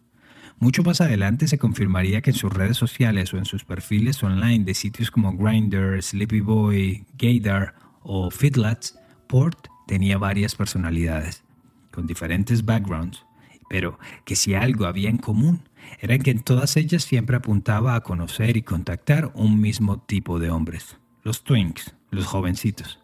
Mucho 0.59 0.83
más 0.85 1.01
adelante 1.01 1.49
se 1.49 1.59
confirmaría 1.59 2.21
que 2.21 2.31
en 2.31 2.37
sus 2.37 2.53
redes 2.53 2.77
sociales 2.77 3.33
o 3.35 3.39
en 3.39 3.45
sus 3.45 3.65
perfiles 3.65 4.23
online 4.23 4.65
de 4.65 4.75
sitios 4.75 5.11
como 5.11 5.37
Grindr, 5.37 6.01
Sleepy 6.03 6.41
Boy, 6.41 7.05
Gaydar 7.19 7.75
o 8.03 8.31
Fitlats, 8.31 8.99
Port 9.29 9.69
tenía 9.87 10.19
varias 10.19 10.55
personalidades, 10.55 11.43
con 11.91 12.07
diferentes 12.07 12.65
backgrounds, 12.65 13.25
pero 13.69 13.99
que 14.25 14.37
si 14.37 14.55
algo 14.55 14.87
había 14.87 15.11
en 15.11 15.19
común 15.19 15.63
era 16.01 16.19
que 16.19 16.31
en 16.31 16.41
todas 16.41 16.77
ellas 16.77 17.05
siempre 17.05 17.37
apuntaba 17.37 17.95
a 17.95 18.01
conocer 18.01 18.57
y 18.57 18.63
contactar 18.63 19.33
un 19.35 19.61
mismo 19.61 20.01
tipo 20.01 20.39
de 20.39 20.51
hombres, 20.51 20.99
los 21.23 21.45
twinks, 21.45 21.95
los 22.11 22.27
jovencitos. 22.27 23.01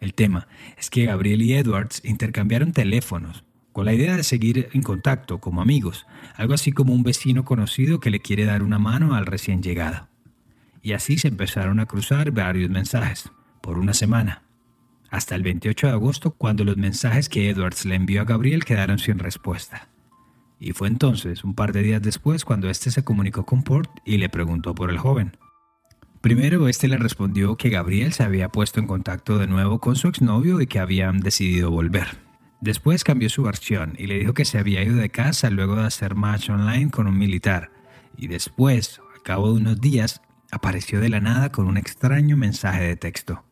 El 0.00 0.14
tema 0.14 0.48
es 0.78 0.90
que 0.90 1.06
Gabriel 1.06 1.42
y 1.42 1.54
Edwards 1.54 2.02
intercambiaron 2.04 2.72
teléfonos, 2.72 3.44
con 3.72 3.86
la 3.86 3.94
idea 3.94 4.16
de 4.16 4.22
seguir 4.22 4.68
en 4.72 4.82
contacto 4.82 5.40
como 5.40 5.62
amigos, 5.62 6.06
algo 6.36 6.54
así 6.54 6.72
como 6.72 6.92
un 6.92 7.02
vecino 7.02 7.44
conocido 7.44 8.00
que 8.00 8.10
le 8.10 8.20
quiere 8.20 8.44
dar 8.44 8.62
una 8.62 8.78
mano 8.78 9.14
al 9.14 9.26
recién 9.26 9.62
llegado. 9.62 10.08
Y 10.82 10.92
así 10.92 11.18
se 11.18 11.28
empezaron 11.28 11.80
a 11.80 11.86
cruzar 11.86 12.30
varios 12.30 12.70
mensajes, 12.70 13.30
por 13.62 13.78
una 13.78 13.94
semana, 13.94 14.42
hasta 15.10 15.34
el 15.36 15.42
28 15.42 15.86
de 15.86 15.92
agosto 15.92 16.32
cuando 16.32 16.64
los 16.64 16.76
mensajes 16.76 17.28
que 17.28 17.48
Edwards 17.48 17.84
le 17.84 17.94
envió 17.94 18.20
a 18.20 18.24
Gabriel 18.24 18.64
quedaron 18.64 18.98
sin 18.98 19.18
respuesta. 19.18 19.88
Y 20.58 20.72
fue 20.72 20.88
entonces, 20.88 21.44
un 21.44 21.54
par 21.54 21.72
de 21.72 21.82
días 21.82 22.02
después, 22.02 22.44
cuando 22.44 22.70
éste 22.70 22.90
se 22.90 23.04
comunicó 23.04 23.44
con 23.44 23.62
Port 23.62 23.90
y 24.04 24.18
le 24.18 24.28
preguntó 24.28 24.74
por 24.74 24.90
el 24.90 24.98
joven. 24.98 25.36
Primero, 26.20 26.68
éste 26.68 26.88
le 26.88 26.96
respondió 26.96 27.56
que 27.56 27.68
Gabriel 27.68 28.14
se 28.14 28.22
había 28.22 28.48
puesto 28.48 28.80
en 28.80 28.86
contacto 28.86 29.38
de 29.38 29.46
nuevo 29.46 29.78
con 29.78 29.94
su 29.94 30.08
exnovio 30.08 30.60
y 30.60 30.66
que 30.66 30.78
habían 30.78 31.20
decidido 31.20 31.70
volver. 31.70 32.06
Después 32.62 33.04
cambió 33.04 33.28
su 33.28 33.42
versión 33.42 33.94
y 33.98 34.06
le 34.06 34.18
dijo 34.18 34.32
que 34.32 34.46
se 34.46 34.58
había 34.58 34.82
ido 34.82 34.96
de 34.96 35.10
casa 35.10 35.50
luego 35.50 35.76
de 35.76 35.84
hacer 35.84 36.14
match 36.14 36.48
online 36.48 36.90
con 36.90 37.06
un 37.06 37.18
militar. 37.18 37.70
Y 38.16 38.28
después, 38.28 39.02
al 39.14 39.22
cabo 39.22 39.52
de 39.52 39.60
unos 39.60 39.82
días, 39.82 40.22
apareció 40.50 40.98
de 41.00 41.10
la 41.10 41.20
nada 41.20 41.52
con 41.52 41.66
un 41.66 41.76
extraño 41.76 42.38
mensaje 42.38 42.84
de 42.84 42.96
texto. 42.96 43.44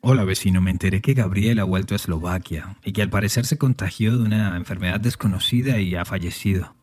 Hola 0.00 0.22
vecino, 0.22 0.60
me 0.60 0.70
enteré 0.70 1.00
que 1.00 1.12
Gabriel 1.12 1.58
ha 1.58 1.64
vuelto 1.64 1.92
a 1.92 1.96
Eslovaquia 1.96 2.76
y 2.84 2.92
que 2.92 3.02
al 3.02 3.10
parecer 3.10 3.46
se 3.46 3.58
contagió 3.58 4.16
de 4.16 4.22
una 4.22 4.56
enfermedad 4.56 5.00
desconocida 5.00 5.80
y 5.80 5.96
ha 5.96 6.04
fallecido. 6.04 6.76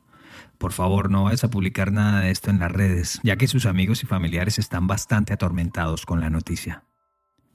Por 0.57 0.73
favor, 0.73 1.09
no 1.09 1.23
vayas 1.23 1.45
a 1.45 1.49
publicar 1.49 1.93
nada 1.93 2.19
de 2.19 2.31
esto 2.31 2.49
en 2.49 2.59
las 2.59 2.73
redes, 2.73 3.21
ya 3.23 3.37
que 3.37 3.47
sus 3.47 3.65
amigos 3.65 4.03
y 4.03 4.05
familiares 4.05 4.59
están 4.59 4.87
bastante 4.87 5.31
atormentados 5.31 6.05
con 6.05 6.19
la 6.19 6.29
noticia. 6.29 6.83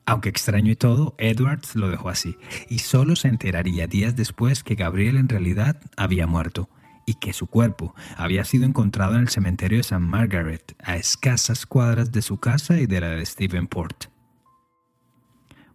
Aunque 0.07 0.31
extraño 0.31 0.73
y 0.73 0.77
todo, 0.77 1.15
Edwards 1.19 1.77
lo 1.77 1.91
dejó 1.91 2.09
así, 2.09 2.39
y 2.71 2.79
solo 2.79 3.15
se 3.15 3.29
enteraría 3.29 3.87
días 3.87 4.17
después 4.17 4.65
que 4.65 4.77
Gabriel 4.77 5.19
en 5.19 5.29
realidad 5.29 5.79
había 5.95 6.27
muerto, 6.27 6.71
y 7.05 7.15
que 7.15 7.35
su 7.35 7.47
cuerpo 7.47 7.95
había 8.17 8.45
sido 8.45 8.65
encontrado 8.65 9.15
en 9.17 9.21
el 9.21 9.29
cementerio 9.29 9.77
de 9.77 9.83
St. 9.83 9.99
Margaret, 9.99 10.75
a 10.83 10.97
escasas 10.97 11.67
cuadras 11.67 12.13
de 12.13 12.23
su 12.23 12.39
casa 12.39 12.79
y 12.81 12.87
de 12.87 13.01
la 13.03 13.11
de 13.11 13.27
Stephen 13.27 13.67
Port. 13.67 14.07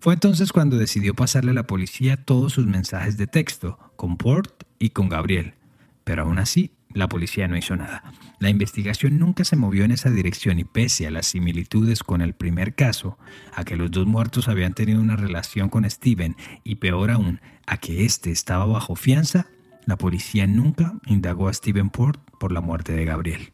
Fue 0.05 0.13
entonces 0.13 0.53
cuando 0.53 0.77
decidió 0.77 1.15
pasarle 1.15 1.49
a 1.49 1.55
la 1.55 1.65
policía 1.65 2.15
todos 2.15 2.53
sus 2.53 2.67
mensajes 2.67 3.17
de 3.17 3.25
texto, 3.25 3.79
con 3.95 4.17
Port 4.17 4.61
y 4.77 4.91
con 4.91 5.09
Gabriel, 5.09 5.55
pero 6.03 6.21
aún 6.21 6.37
así 6.37 6.69
la 6.93 7.09
policía 7.09 7.47
no 7.47 7.57
hizo 7.57 7.75
nada. 7.75 8.03
La 8.37 8.51
investigación 8.51 9.17
nunca 9.17 9.43
se 9.45 9.55
movió 9.55 9.83
en 9.83 9.89
esa 9.89 10.11
dirección 10.11 10.59
y 10.59 10.63
pese 10.63 11.07
a 11.07 11.09
las 11.09 11.25
similitudes 11.25 12.03
con 12.03 12.21
el 12.21 12.35
primer 12.35 12.75
caso, 12.75 13.17
a 13.55 13.63
que 13.63 13.77
los 13.77 13.89
dos 13.89 14.05
muertos 14.05 14.47
habían 14.47 14.75
tenido 14.75 15.01
una 15.01 15.15
relación 15.15 15.69
con 15.69 15.89
Steven 15.89 16.35
y 16.63 16.75
peor 16.75 17.09
aún, 17.09 17.41
a 17.65 17.77
que 17.77 18.05
éste 18.05 18.29
estaba 18.29 18.67
bajo 18.67 18.95
fianza, 18.95 19.47
la 19.87 19.97
policía 19.97 20.45
nunca 20.45 20.93
indagó 21.07 21.47
a 21.47 21.53
Steven 21.53 21.89
Port 21.89 22.21
por 22.39 22.51
la 22.51 22.61
muerte 22.61 22.93
de 22.93 23.05
Gabriel. 23.05 23.53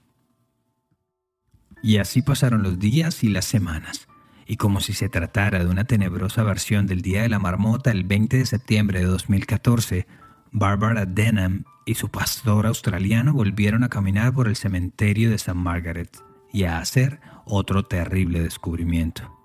Y 1.81 1.95
así 1.95 2.21
pasaron 2.21 2.61
los 2.61 2.77
días 2.77 3.23
y 3.23 3.29
las 3.29 3.45
semanas, 3.45 4.09
y 4.51 4.57
como 4.57 4.81
si 4.81 4.91
se 4.91 5.07
tratara 5.07 5.63
de 5.63 5.69
una 5.69 5.85
tenebrosa 5.85 6.43
versión 6.43 6.85
del 6.85 7.01
Día 7.01 7.21
de 7.21 7.29
la 7.29 7.39
Marmota 7.39 7.89
el 7.89 8.03
20 8.03 8.35
de 8.35 8.45
septiembre 8.45 8.99
de 8.99 9.05
2014, 9.05 10.07
Barbara 10.51 11.05
Denham 11.05 11.63
y 11.85 11.95
su 11.95 12.09
pastor 12.09 12.67
australiano 12.67 13.31
volvieron 13.31 13.85
a 13.85 13.87
caminar 13.87 14.33
por 14.33 14.49
el 14.49 14.57
cementerio 14.57 15.29
de 15.29 15.35
St. 15.35 15.53
Margaret 15.53 16.17
y 16.51 16.65
a 16.65 16.79
hacer 16.79 17.21
otro 17.45 17.83
terrible 17.83 18.41
descubrimiento. 18.41 19.40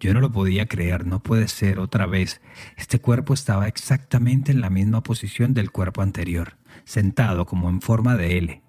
Yo 0.00 0.14
no 0.14 0.20
lo 0.20 0.30
podía 0.30 0.66
creer, 0.66 1.06
no 1.06 1.22
puede 1.22 1.48
ser 1.48 1.80
otra 1.80 2.06
vez. 2.06 2.40
Este 2.76 3.00
cuerpo 3.00 3.34
estaba 3.34 3.66
exactamente 3.66 4.52
en 4.52 4.60
la 4.60 4.70
misma 4.70 5.02
posición 5.02 5.54
del 5.54 5.70
cuerpo 5.72 6.02
anterior, 6.02 6.56
sentado 6.84 7.46
como 7.46 7.68
en 7.68 7.80
forma 7.80 8.16
de 8.16 8.38
L. 8.38 8.62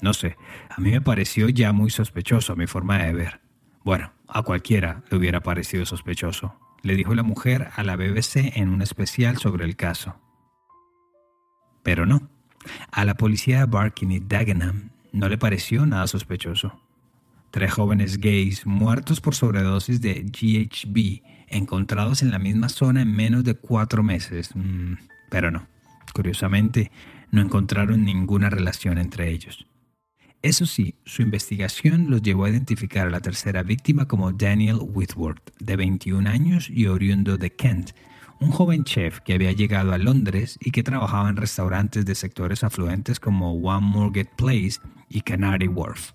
No 0.00 0.14
sé, 0.14 0.36
a 0.70 0.80
mí 0.80 0.90
me 0.90 1.02
pareció 1.02 1.50
ya 1.50 1.72
muy 1.72 1.90
sospechoso 1.90 2.56
mi 2.56 2.66
forma 2.66 2.98
de 2.98 3.12
ver. 3.12 3.40
Bueno, 3.84 4.12
a 4.28 4.42
cualquiera 4.42 5.02
le 5.10 5.18
hubiera 5.18 5.42
parecido 5.42 5.84
sospechoso, 5.84 6.58
le 6.82 6.94
dijo 6.94 7.14
la 7.14 7.22
mujer 7.22 7.68
a 7.76 7.82
la 7.82 7.96
BBC 7.96 8.56
en 8.56 8.70
un 8.70 8.80
especial 8.80 9.36
sobre 9.36 9.66
el 9.66 9.76
caso. 9.76 10.16
Pero 11.82 12.06
no. 12.06 12.29
A 12.90 13.04
la 13.04 13.14
policía 13.14 13.60
de 13.60 13.66
Barking 13.66 14.10
y 14.10 14.20
Dagenham 14.20 14.90
no 15.12 15.28
le 15.28 15.38
pareció 15.38 15.86
nada 15.86 16.06
sospechoso. 16.06 16.80
Tres 17.50 17.72
jóvenes 17.72 18.18
gays 18.18 18.64
muertos 18.66 19.20
por 19.20 19.34
sobredosis 19.34 20.00
de 20.00 20.22
GHB 20.22 21.22
encontrados 21.48 22.22
en 22.22 22.30
la 22.30 22.38
misma 22.38 22.68
zona 22.68 23.02
en 23.02 23.14
menos 23.14 23.44
de 23.44 23.54
cuatro 23.54 24.02
meses. 24.02 24.50
Mm, 24.54 24.94
pero 25.28 25.50
no. 25.50 25.66
Curiosamente, 26.14 26.90
no 27.30 27.40
encontraron 27.40 28.04
ninguna 28.04 28.50
relación 28.50 28.98
entre 28.98 29.30
ellos. 29.30 29.66
Eso 30.42 30.64
sí, 30.64 30.94
su 31.04 31.22
investigación 31.22 32.06
los 32.08 32.22
llevó 32.22 32.44
a 32.44 32.50
identificar 32.50 33.06
a 33.06 33.10
la 33.10 33.20
tercera 33.20 33.62
víctima 33.62 34.08
como 34.08 34.32
Daniel 34.32 34.78
Whitworth, 34.80 35.52
de 35.58 35.76
21 35.76 36.28
años 36.28 36.70
y 36.70 36.86
oriundo 36.86 37.36
de 37.36 37.50
Kent, 37.52 37.90
un 38.40 38.50
joven 38.50 38.84
chef 38.84 39.20
que 39.20 39.34
había 39.34 39.52
llegado 39.52 39.92
a 39.92 39.98
Londres 39.98 40.58
y 40.60 40.70
que 40.70 40.82
trabajaba 40.82 41.28
en 41.28 41.36
restaurantes 41.36 42.06
de 42.06 42.14
sectores 42.14 42.64
afluentes 42.64 43.20
como 43.20 43.52
One 43.52 43.86
Morgate 43.86 44.30
Place 44.36 44.80
y 45.08 45.20
Canary 45.20 45.68
Wharf. 45.68 46.12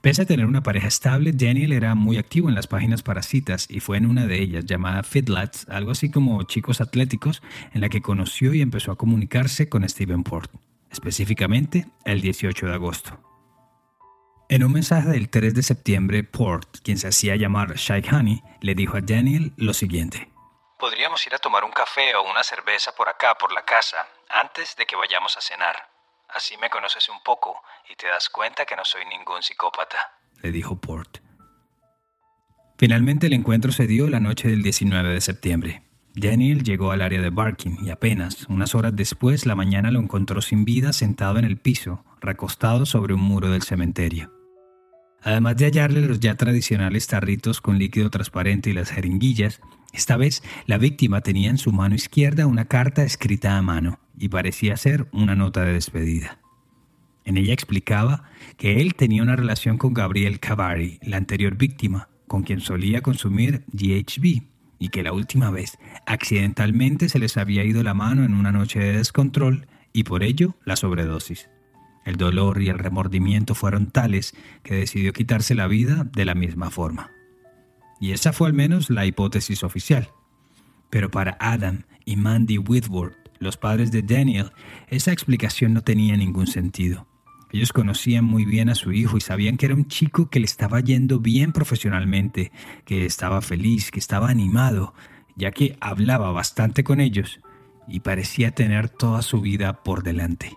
Pese 0.00 0.22
a 0.22 0.26
tener 0.26 0.46
una 0.46 0.62
pareja 0.62 0.86
estable, 0.86 1.32
Daniel 1.32 1.72
era 1.72 1.96
muy 1.96 2.16
activo 2.16 2.48
en 2.48 2.54
las 2.54 2.68
páginas 2.68 3.02
para 3.02 3.22
citas 3.22 3.66
y 3.68 3.80
fue 3.80 3.96
en 3.96 4.06
una 4.06 4.26
de 4.26 4.40
ellas, 4.40 4.64
llamada 4.64 5.02
Fitlads, 5.02 5.66
algo 5.68 5.90
así 5.90 6.10
como 6.10 6.42
chicos 6.44 6.80
atléticos, 6.80 7.42
en 7.72 7.80
la 7.80 7.88
que 7.88 8.02
conoció 8.02 8.54
y 8.54 8.60
empezó 8.60 8.92
a 8.92 8.96
comunicarse 8.96 9.68
con 9.68 9.88
Stephen 9.88 10.22
Port, 10.22 10.52
específicamente 10.92 11.86
el 12.04 12.20
18 12.20 12.66
de 12.66 12.74
agosto. 12.74 13.20
En 14.48 14.62
un 14.62 14.72
mensaje 14.72 15.08
del 15.08 15.28
3 15.28 15.54
de 15.54 15.62
septiembre, 15.64 16.22
Port, 16.22 16.78
quien 16.84 16.98
se 16.98 17.08
hacía 17.08 17.34
llamar 17.34 17.74
Shai 17.74 18.04
Honey, 18.08 18.42
le 18.60 18.76
dijo 18.76 18.96
a 18.96 19.00
Daniel 19.00 19.54
lo 19.56 19.74
siguiente. 19.74 20.28
Podríamos 20.78 21.26
ir 21.26 21.34
a 21.34 21.38
tomar 21.38 21.64
un 21.64 21.72
café 21.72 22.14
o 22.16 22.22
una 22.30 22.44
cerveza 22.44 22.92
por 22.94 23.08
acá, 23.08 23.34
por 23.38 23.52
la 23.52 23.64
casa, 23.64 24.06
antes 24.28 24.76
de 24.76 24.84
que 24.84 24.94
vayamos 24.94 25.36
a 25.36 25.40
cenar. 25.40 25.74
Así 26.28 26.56
me 26.58 26.68
conoces 26.68 27.08
un 27.08 27.22
poco 27.22 27.62
y 27.88 27.96
te 27.96 28.08
das 28.08 28.28
cuenta 28.28 28.66
que 28.66 28.76
no 28.76 28.84
soy 28.84 29.04
ningún 29.06 29.42
psicópata, 29.42 29.98
le 30.42 30.52
dijo 30.52 30.76
Port. 30.76 31.18
Finalmente 32.78 33.28
el 33.28 33.32
encuentro 33.32 33.72
se 33.72 33.86
dio 33.86 34.06
la 34.08 34.20
noche 34.20 34.48
del 34.48 34.62
19 34.62 35.08
de 35.08 35.20
septiembre. 35.20 35.82
Daniel 36.14 36.62
llegó 36.62 36.92
al 36.92 37.02
área 37.02 37.22
de 37.22 37.30
Barking 37.30 37.78
y 37.82 37.90
apenas 37.90 38.46
unas 38.48 38.74
horas 38.74 38.94
después 38.94 39.46
la 39.46 39.54
mañana 39.54 39.90
lo 39.90 40.00
encontró 40.00 40.42
sin 40.42 40.64
vida 40.64 40.92
sentado 40.92 41.38
en 41.38 41.44
el 41.44 41.58
piso, 41.58 42.04
recostado 42.20 42.84
sobre 42.84 43.14
un 43.14 43.20
muro 43.20 43.50
del 43.50 43.62
cementerio. 43.62 44.32
Además 45.22 45.56
de 45.56 45.66
hallarle 45.66 46.02
los 46.02 46.20
ya 46.20 46.36
tradicionales 46.36 47.06
tarritos 47.06 47.60
con 47.60 47.78
líquido 47.78 48.10
transparente 48.10 48.70
y 48.70 48.74
las 48.74 48.90
jeringuillas, 48.90 49.60
esta 49.92 50.16
vez 50.16 50.42
la 50.66 50.78
víctima 50.78 51.20
tenía 51.20 51.50
en 51.50 51.58
su 51.58 51.72
mano 51.72 51.94
izquierda 51.94 52.46
una 52.46 52.66
carta 52.66 53.02
escrita 53.02 53.56
a 53.56 53.62
mano 53.62 53.98
y 54.18 54.28
parecía 54.28 54.76
ser 54.76 55.08
una 55.12 55.34
nota 55.34 55.62
de 55.62 55.72
despedida. 55.72 56.38
En 57.24 57.36
ella 57.36 57.52
explicaba 57.52 58.24
que 58.56 58.80
él 58.80 58.94
tenía 58.94 59.22
una 59.22 59.36
relación 59.36 59.78
con 59.78 59.94
Gabriel 59.94 60.38
Cavari, 60.38 60.98
la 61.02 61.16
anterior 61.16 61.56
víctima, 61.56 62.08
con 62.28 62.42
quien 62.42 62.60
solía 62.60 63.02
consumir 63.02 63.64
GHB, 63.72 64.42
y 64.78 64.88
que 64.90 65.02
la 65.02 65.12
última 65.12 65.50
vez 65.50 65.78
accidentalmente 66.06 67.08
se 67.08 67.18
les 67.18 67.36
había 67.36 67.64
ido 67.64 67.82
la 67.82 67.94
mano 67.94 68.24
en 68.24 68.34
una 68.34 68.52
noche 68.52 68.78
de 68.78 68.98
descontrol 68.98 69.66
y 69.92 70.04
por 70.04 70.22
ello 70.22 70.56
la 70.64 70.76
sobredosis. 70.76 71.48
El 72.04 72.16
dolor 72.16 72.62
y 72.62 72.68
el 72.68 72.78
remordimiento 72.78 73.54
fueron 73.54 73.90
tales 73.90 74.34
que 74.62 74.74
decidió 74.74 75.12
quitarse 75.12 75.54
la 75.54 75.66
vida 75.66 76.06
de 76.12 76.24
la 76.24 76.34
misma 76.34 76.70
forma. 76.70 77.10
Y 78.00 78.12
esa 78.12 78.32
fue 78.32 78.48
al 78.48 78.54
menos 78.54 78.90
la 78.90 79.06
hipótesis 79.06 79.62
oficial. 79.62 80.10
Pero 80.90 81.10
para 81.10 81.36
Adam 81.40 81.84
y 82.04 82.16
Mandy 82.16 82.58
Whitworth, 82.58 83.16
los 83.38 83.56
padres 83.56 83.90
de 83.90 84.02
Daniel, 84.02 84.52
esa 84.88 85.12
explicación 85.12 85.74
no 85.74 85.82
tenía 85.82 86.16
ningún 86.16 86.46
sentido. 86.46 87.06
Ellos 87.52 87.72
conocían 87.72 88.24
muy 88.24 88.44
bien 88.44 88.68
a 88.68 88.74
su 88.74 88.92
hijo 88.92 89.16
y 89.16 89.20
sabían 89.20 89.56
que 89.56 89.66
era 89.66 89.74
un 89.74 89.86
chico 89.86 90.28
que 90.28 90.40
le 90.40 90.46
estaba 90.46 90.80
yendo 90.80 91.20
bien 91.20 91.52
profesionalmente, 91.52 92.52
que 92.84 93.06
estaba 93.06 93.40
feliz, 93.40 93.90
que 93.90 94.00
estaba 94.00 94.28
animado, 94.28 94.94
ya 95.36 95.52
que 95.52 95.76
hablaba 95.80 96.32
bastante 96.32 96.82
con 96.82 97.00
ellos 97.00 97.40
y 97.88 98.00
parecía 98.00 98.50
tener 98.50 98.88
toda 98.88 99.22
su 99.22 99.40
vida 99.40 99.84
por 99.84 100.02
delante. 100.02 100.56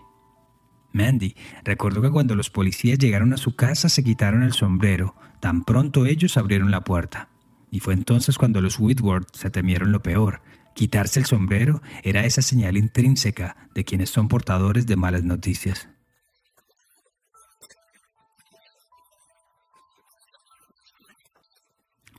Mandy 0.92 1.36
recordó 1.64 2.02
que 2.02 2.10
cuando 2.10 2.34
los 2.34 2.50
policías 2.50 2.98
llegaron 2.98 3.32
a 3.32 3.36
su 3.36 3.54
casa 3.54 3.88
se 3.88 4.02
quitaron 4.02 4.42
el 4.42 4.52
sombrero, 4.52 5.14
tan 5.40 5.64
pronto 5.64 6.06
ellos 6.06 6.36
abrieron 6.36 6.70
la 6.70 6.84
puerta. 6.84 7.28
Y 7.70 7.80
fue 7.80 7.94
entonces 7.94 8.36
cuando 8.36 8.60
los 8.60 8.78
Whitworth 8.78 9.34
se 9.34 9.50
temieron 9.50 9.92
lo 9.92 10.02
peor. 10.02 10.42
Quitarse 10.74 11.18
el 11.18 11.26
sombrero 11.26 11.82
era 12.02 12.24
esa 12.24 12.42
señal 12.42 12.76
intrínseca 12.76 13.56
de 13.74 13.84
quienes 13.84 14.10
son 14.10 14.28
portadores 14.28 14.86
de 14.86 14.96
malas 14.96 15.24
noticias. 15.24 15.88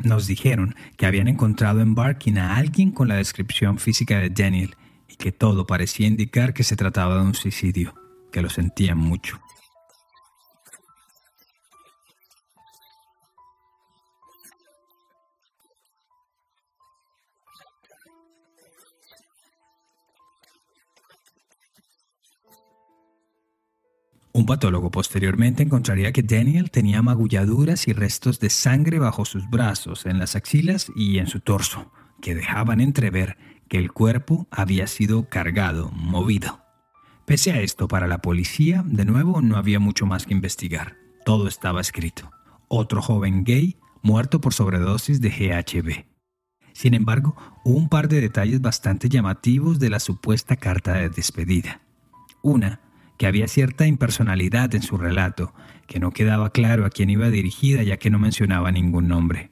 Nos 0.03 0.25
dijeron 0.25 0.75
que 0.97 1.05
habían 1.05 1.27
encontrado 1.27 1.81
en 1.81 1.93
Barking 1.93 2.38
a 2.38 2.55
alguien 2.55 2.91
con 2.91 3.07
la 3.07 3.15
descripción 3.15 3.77
física 3.77 4.19
de 4.19 4.31
Daniel 4.31 4.75
y 5.07 5.15
que 5.15 5.31
todo 5.31 5.67
parecía 5.67 6.07
indicar 6.07 6.53
que 6.53 6.63
se 6.63 6.75
trataba 6.75 7.17
de 7.17 7.21
un 7.21 7.36
suicidio, 7.36 7.93
que 8.31 8.41
lo 8.41 8.49
sentían 8.49 8.97
mucho. 8.97 9.39
Un 24.34 24.46
patólogo 24.46 24.91
posteriormente 24.91 25.63
encontraría 25.63 26.13
que 26.13 26.24
Daniel 26.24 26.72
tenía 26.72 27.02
magulladuras 27.02 27.88
y 27.88 27.94
restos 27.94 28.39
de 28.39 28.50
sangre 28.50 28.98
bajo 28.98 29.26
sus 29.26 29.50
brazos, 29.50 30.06
en 30.06 30.20
las 30.20 30.36
axilas 30.36 30.91
y 30.96 31.17
en 31.17 31.28
su 31.28 31.41
torso, 31.41 31.91
que 32.22 32.34
dejaban 32.34 32.80
entrever 32.80 33.38
que 33.67 33.78
el 33.78 33.91
cuerpo 33.91 34.48
había 34.50 34.88
sido 34.88 35.28
cargado, 35.28 35.91
movido. 35.91 36.62
Pese 37.26 37.52
a 37.52 37.62
esto, 37.62 37.88
para 37.88 38.08
la 38.08 38.20
policía, 38.20 38.84
de 38.86 39.06
nuevo, 39.06 39.41
no 39.41 39.58
había 39.58 39.80
mucho 39.80 40.06
más 40.06 40.26
que 40.26 40.34
investigar. 40.34 40.96
Todo 41.26 41.48
estaba 41.48 41.82
escrito. 41.82 42.32
Otro 42.67 43.02
joven 43.02 43.44
gay 43.44 43.78
muerto 44.02 44.41
por 44.41 44.54
sobredosis 44.54 45.22
de 45.22 45.30
GHB. 45.30 46.06
Sin 46.74 46.94
embargo, 46.94 47.36
un 47.63 47.89
par 47.89 48.08
de 48.08 48.22
detalles 48.22 48.62
bastante 48.62 49.10
llamativos 49.10 49.78
de 49.80 49.89
la 49.89 50.00
supuesta 50.00 50.56
carta 50.56 50.94
de 50.94 51.10
despedida. 51.10 51.82
Una 52.41 52.82
que 53.21 53.27
había 53.27 53.47
cierta 53.47 53.86
impersonalidad 53.86 54.73
en 54.73 54.81
su 54.81 54.97
relato, 54.97 55.53
que 55.86 55.99
no 55.99 56.10
quedaba 56.10 56.49
claro 56.49 56.88
a 56.88 56.89
quién 56.89 57.12
iba 57.12 57.29
dirigida 57.29 57.84
ya 57.84 57.97
que 57.97 58.10
no 58.10 58.17
mencionaba 58.17 58.71
ningún 58.71 59.07
nombre. 59.07 59.51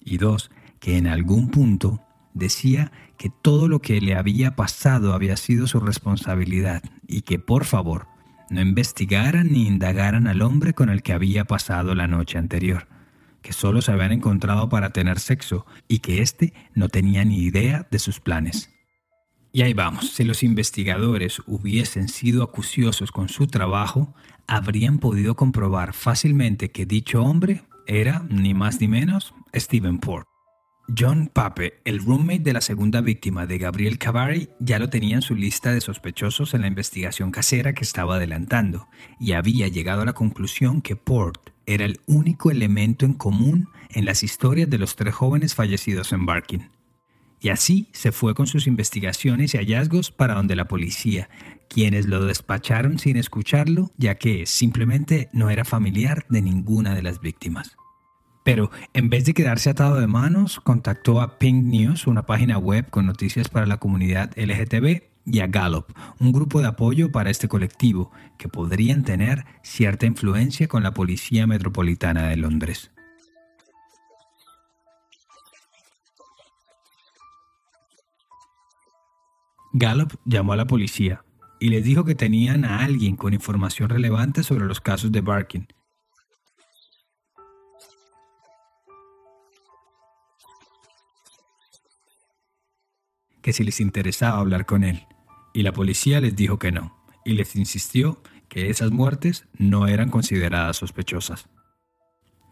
Y 0.00 0.16
dos, 0.16 0.50
que 0.80 0.96
en 0.96 1.06
algún 1.06 1.50
punto 1.50 2.00
decía 2.32 2.90
que 3.18 3.28
todo 3.28 3.68
lo 3.68 3.80
que 3.80 4.00
le 4.00 4.14
había 4.14 4.56
pasado 4.56 5.12
había 5.12 5.36
sido 5.36 5.66
su 5.66 5.80
responsabilidad 5.80 6.82
y 7.06 7.20
que 7.20 7.38
por 7.38 7.66
favor 7.66 8.06
no 8.48 8.62
investigaran 8.62 9.52
ni 9.52 9.66
indagaran 9.66 10.26
al 10.26 10.40
hombre 10.40 10.72
con 10.72 10.88
el 10.88 11.02
que 11.02 11.12
había 11.12 11.44
pasado 11.44 11.94
la 11.94 12.06
noche 12.06 12.38
anterior, 12.38 12.88
que 13.42 13.52
solo 13.52 13.82
se 13.82 13.92
habían 13.92 14.12
encontrado 14.12 14.70
para 14.70 14.94
tener 14.94 15.20
sexo 15.20 15.66
y 15.88 15.98
que 15.98 16.22
éste 16.22 16.54
no 16.72 16.88
tenía 16.88 17.22
ni 17.26 17.42
idea 17.42 17.86
de 17.90 17.98
sus 17.98 18.18
planes. 18.18 18.77
Y 19.52 19.62
ahí 19.62 19.72
vamos, 19.72 20.10
si 20.10 20.24
los 20.24 20.42
investigadores 20.42 21.40
hubiesen 21.46 22.08
sido 22.08 22.42
acuciosos 22.42 23.10
con 23.10 23.28
su 23.28 23.46
trabajo, 23.46 24.14
habrían 24.46 24.98
podido 24.98 25.36
comprobar 25.36 25.94
fácilmente 25.94 26.70
que 26.70 26.86
dicho 26.86 27.22
hombre 27.22 27.62
era, 27.86 28.24
ni 28.28 28.52
más 28.52 28.80
ni 28.80 28.88
menos, 28.88 29.34
Stephen 29.54 29.98
Port. 29.98 30.26
John 30.96 31.30
Pape, 31.30 31.80
el 31.84 32.02
roommate 32.02 32.38
de 32.40 32.52
la 32.54 32.62
segunda 32.62 33.02
víctima 33.02 33.44
de 33.46 33.58
Gabriel 33.58 33.98
Cavari, 33.98 34.48
ya 34.58 34.78
lo 34.78 34.88
tenía 34.88 35.16
en 35.16 35.22
su 35.22 35.34
lista 35.34 35.72
de 35.72 35.82
sospechosos 35.82 36.54
en 36.54 36.62
la 36.62 36.66
investigación 36.66 37.30
casera 37.30 37.74
que 37.74 37.84
estaba 37.84 38.16
adelantando, 38.16 38.88
y 39.20 39.32
había 39.32 39.68
llegado 39.68 40.02
a 40.02 40.06
la 40.06 40.14
conclusión 40.14 40.80
que 40.80 40.96
Port 40.96 41.50
era 41.66 41.84
el 41.84 42.00
único 42.06 42.50
elemento 42.50 43.04
en 43.04 43.12
común 43.12 43.68
en 43.90 44.06
las 44.06 44.22
historias 44.22 44.70
de 44.70 44.78
los 44.78 44.96
tres 44.96 45.14
jóvenes 45.14 45.54
fallecidos 45.54 46.12
en 46.12 46.24
Barking. 46.24 46.77
Y 47.40 47.50
así 47.50 47.88
se 47.92 48.12
fue 48.12 48.34
con 48.34 48.46
sus 48.46 48.66
investigaciones 48.66 49.54
y 49.54 49.58
hallazgos 49.58 50.10
para 50.10 50.34
donde 50.34 50.56
la 50.56 50.66
policía, 50.68 51.28
quienes 51.68 52.06
lo 52.06 52.24
despacharon 52.24 52.98
sin 52.98 53.16
escucharlo, 53.16 53.92
ya 53.96 54.16
que 54.16 54.46
simplemente 54.46 55.28
no 55.32 55.50
era 55.50 55.64
familiar 55.64 56.26
de 56.28 56.42
ninguna 56.42 56.94
de 56.94 57.02
las 57.02 57.20
víctimas. 57.20 57.76
Pero 58.44 58.70
en 58.94 59.10
vez 59.10 59.24
de 59.26 59.34
quedarse 59.34 59.70
atado 59.70 60.00
de 60.00 60.06
manos, 60.06 60.58
contactó 60.60 61.20
a 61.20 61.38
Pink 61.38 61.64
News, 61.64 62.06
una 62.06 62.24
página 62.24 62.58
web 62.58 62.88
con 62.88 63.06
noticias 63.06 63.48
para 63.48 63.66
la 63.66 63.76
comunidad 63.76 64.32
LGTB, 64.36 65.02
y 65.30 65.40
a 65.40 65.46
Gallup, 65.46 65.92
un 66.18 66.32
grupo 66.32 66.60
de 66.60 66.68
apoyo 66.68 67.12
para 67.12 67.30
este 67.30 67.48
colectivo, 67.48 68.10
que 68.38 68.48
podrían 68.48 69.04
tener 69.04 69.44
cierta 69.62 70.06
influencia 70.06 70.68
con 70.68 70.82
la 70.82 70.94
Policía 70.94 71.46
Metropolitana 71.46 72.28
de 72.28 72.36
Londres. 72.36 72.90
Gallup 79.72 80.14
llamó 80.24 80.54
a 80.54 80.56
la 80.56 80.66
policía 80.66 81.24
y 81.60 81.68
les 81.68 81.84
dijo 81.84 82.04
que 82.04 82.14
tenían 82.14 82.64
a 82.64 82.80
alguien 82.80 83.16
con 83.16 83.34
información 83.34 83.88
relevante 83.90 84.42
sobre 84.42 84.64
los 84.64 84.80
casos 84.80 85.12
de 85.12 85.20
Barkin. 85.20 85.66
Que 93.42 93.52
si 93.52 93.64
les 93.64 93.80
interesaba 93.80 94.38
hablar 94.38 94.66
con 94.66 94.84
él. 94.84 95.06
Y 95.54 95.62
la 95.62 95.72
policía 95.72 96.20
les 96.20 96.36
dijo 96.36 96.58
que 96.58 96.70
no, 96.70 96.96
y 97.24 97.32
les 97.32 97.56
insistió 97.56 98.22
que 98.48 98.70
esas 98.70 98.90
muertes 98.90 99.46
no 99.58 99.86
eran 99.86 100.10
consideradas 100.10 100.76
sospechosas. 100.76 101.48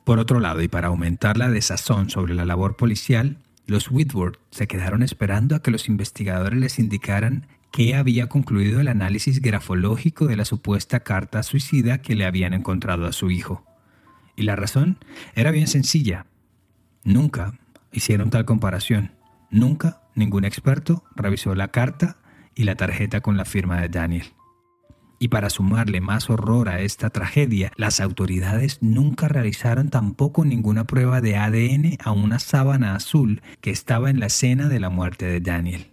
Por 0.05 0.19
otro 0.19 0.41
lado, 0.41 0.63
y 0.63 0.69
para 0.69 0.89
aumentar 0.89 1.37
la 1.37 1.51
desazón 1.51 2.11
sobre 2.11 2.35
la 2.35 2.45
labor 2.45 2.77
policial, 2.77 3.43
los 3.67 3.91
Whitworth 3.91 4.39
se 4.51 4.69
quedaron 4.69 5.03
esperando 5.03 5.57
a 5.57 5.63
que 5.63 5.71
los 5.71 5.89
investigadores 5.89 6.59
les 6.59 6.79
indicaran 6.79 7.49
qué 7.73 7.95
había 7.95 8.29
concluido 8.29 8.81
el 8.81 8.89
análisis 8.89 9.41
grafológico 9.43 10.27
de 10.27 10.37
la 10.37 10.45
supuesta 10.45 11.01
carta 11.01 11.43
suicida 11.43 12.01
que 12.01 12.15
le 12.15 12.25
habían 12.25 12.55
encontrado 12.55 13.07
a 13.07 13.13
su 13.13 13.31
hijo. 13.31 13.65
Y 14.37 14.43
la 14.43 14.55
razón 14.55 14.99
era 15.35 15.51
bien 15.51 15.67
sencilla. 15.67 16.27
Nunca 17.03 17.59
hicieron 17.93 18.31
tal 18.31 18.45
comparación. 18.45 19.13
Nunca 19.51 20.03
ningún 20.15 20.45
experto 20.45 21.05
revisó 21.15 21.55
la 21.55 21.69
carta 21.69 22.19
y 22.55 22.65
la 22.65 22.77
tarjeta 22.77 23.21
con 23.21 23.37
la 23.37 23.45
firma 23.45 23.81
de 23.81 23.89
Daniel. 23.89 24.36
Y 25.19 25.29
para 25.29 25.49
sumarle 25.51 26.01
más 26.01 26.29
horror 26.29 26.69
a 26.69 26.81
esta 26.81 27.11
tragedia, 27.11 27.73
las 27.77 28.01
autoridades 28.01 28.79
nunca 28.83 29.29
realizaron 29.29 29.89
tampoco 29.89 30.45
ninguna 30.45 30.85
prueba 30.85 31.21
de 31.21 31.37
ADN 31.37 31.97
a 32.05 32.13
una 32.13 32.39
sábana 32.39 32.95
azul 32.95 33.41
que 33.61 33.71
estaba 33.71 34.11
en 34.11 34.21
la 34.21 34.27
escena 34.27 34.69
de 34.69 34.81
la 34.81 34.91
muerte 34.91 35.25
de 35.27 35.41
Daniel. 35.41 35.87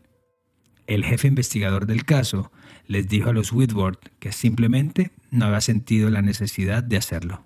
El 0.88 1.06
jefe 1.06 1.30
investigador 1.30 1.86
del 1.86 2.04
caso 2.04 2.52
les 2.88 3.08
dijo 3.08 3.30
a 3.30 3.34
los 3.34 3.54
Whitworth 3.54 4.10
que 4.20 4.34
simplemente 4.34 5.12
no 5.32 5.46
había 5.46 5.62
sentido 5.62 6.10
la 6.10 6.22
necesidad 6.22 6.84
de 6.84 6.98
hacerlo. 6.98 7.46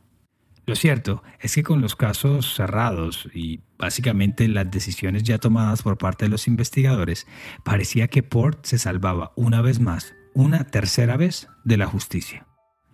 Lo 0.66 0.76
cierto 0.76 1.24
es 1.40 1.56
que 1.56 1.64
con 1.64 1.80
los 1.80 1.96
casos 1.96 2.56
cerrados 2.56 3.30
y 3.34 3.62
básicamente 3.78 4.48
las 4.48 4.70
decisiones 4.70 5.24
ya 5.24 5.38
tomadas 5.38 5.84
por 5.84 5.98
parte 5.98 6.26
de 6.26 6.30
los 6.30 6.48
investigadores, 6.48 7.28
parecía 7.64 8.10
que 8.10 8.24
Port 8.24 8.66
se 8.66 8.78
salvaba 8.78 9.32
una 9.36 9.62
vez 9.62 9.80
más 9.80 10.14
una 10.38 10.66
tercera 10.66 11.18
vez 11.18 11.48
de 11.64 11.78
la 11.78 11.88
justicia. 11.88 12.46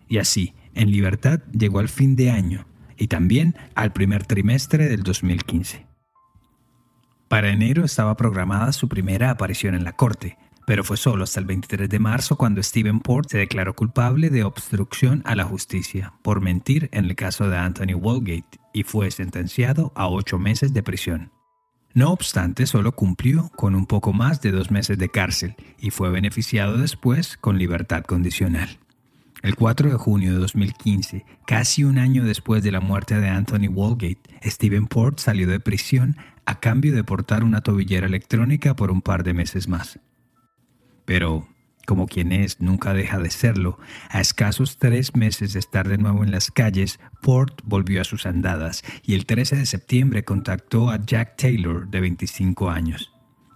Y 0.08 0.19
así, 0.19 0.53
en 0.75 0.91
libertad, 0.91 1.41
llegó 1.51 1.79
al 1.79 1.89
fin 1.89 2.15
de 2.15 2.32
año 2.32 2.65
y 2.97 3.08
también 3.08 3.58
al 3.75 3.91
primer 3.91 4.25
trimestre 4.25 4.88
del 4.88 5.03
2015. 5.03 5.86
Para 7.27 7.49
enero 7.49 7.84
estaba 7.84 8.15
programada 8.15 8.71
su 8.71 8.88
primera 8.88 9.29
aparición 9.29 9.75
en 9.75 9.84
la 9.84 9.91
corte, 9.91 10.38
pero 10.65 10.86
fue 10.86 10.95
solo 10.95 11.25
hasta 11.25 11.41
el 11.41 11.45
23 11.45 11.89
de 11.89 11.99
marzo 11.99 12.38
cuando 12.38 12.63
Stephen 12.63 13.01
Port 13.01 13.29
se 13.29 13.39
declaró 13.39 13.75
culpable 13.75 14.29
de 14.29 14.45
obstrucción 14.45 15.21
a 15.25 15.36
la 15.36 15.43
justicia 15.43 16.13
por 16.21 16.39
mentir 16.39 16.88
en 16.93 17.03
el 17.03 17.15
caso 17.17 17.49
de 17.49 17.58
Anthony 17.58 17.93
Walgate 17.93 18.58
y 18.71 18.84
fue 18.84 19.12
sentenciado 19.12 19.91
a 19.95 20.08
ocho 20.08 20.39
meses 20.39 20.73
de 20.73 20.82
prisión. 20.82 21.42
No 21.95 22.12
obstante, 22.12 22.65
solo 22.65 22.93
cumplió 22.93 23.49
con 23.56 23.75
un 23.75 23.86
poco 23.86 24.13
más 24.13 24.41
de 24.41 24.51
dos 24.51 24.71
meses 24.71 24.97
de 24.97 25.10
cárcel 25.10 25.56
y 25.79 25.91
fue 25.91 26.10
beneficiado 26.10 26.77
después 26.77 27.38
con 27.38 27.60
libertad 27.60 28.03
condicional. 28.03 28.79
El 29.43 29.56
4 29.56 29.91
de 29.91 29.95
junio 29.97 30.34
de 30.34 30.39
2015, 30.39 31.23
casi 31.45 31.84
un 31.84 31.99
año 31.99 32.23
después 32.23 32.63
de 32.63 32.71
la 32.71 32.79
muerte 32.79 33.19
de 33.19 33.29
Anthony 33.29 33.67
Walgate, 33.69 34.39
Stephen 34.43 34.88
Port 34.88 35.19
salió 35.19 35.47
de 35.47 35.60
prisión 35.60 36.17
a 36.45 36.60
cambio 36.60 36.95
de 36.95 37.03
portar 37.03 37.43
una 37.43 37.62
tobillera 37.62 38.08
electrónica 38.08 38.75
por 38.75 38.89
un 38.89 39.01
par 39.01 39.23
de 39.23 39.34
meses 39.34 39.67
más. 39.67 39.99
Pero 41.06 41.47
como 41.86 42.08
quien 42.08 42.32
es, 42.32 42.62
nunca 42.62 42.93
deja 42.93 43.19
de 43.19 43.30
serlo. 43.30 43.78
A 44.10 44.22
escasos 44.22 44.78
tres 44.78 45.15
meses 45.15 45.54
de 45.54 45.60
estar 45.60 45.88
de 45.88 45.98
nuevo 45.98 46.24
en 46.24 46.32
las 46.32 46.52
calles, 46.52 47.00
Port 47.22 47.62
volvió 47.63 48.02
a 48.02 48.06
sus 48.06 48.26
andadas 48.26 48.84
y 49.04 49.15
el 49.15 49.26
13 49.26 49.58
de 49.58 49.65
septiembre 49.65 50.24
contactó 50.24 50.89
a 50.89 51.04
Jack 51.04 51.38
Taylor, 51.38 51.88
de 51.89 52.02
25 52.02 52.69
años. 52.69 53.12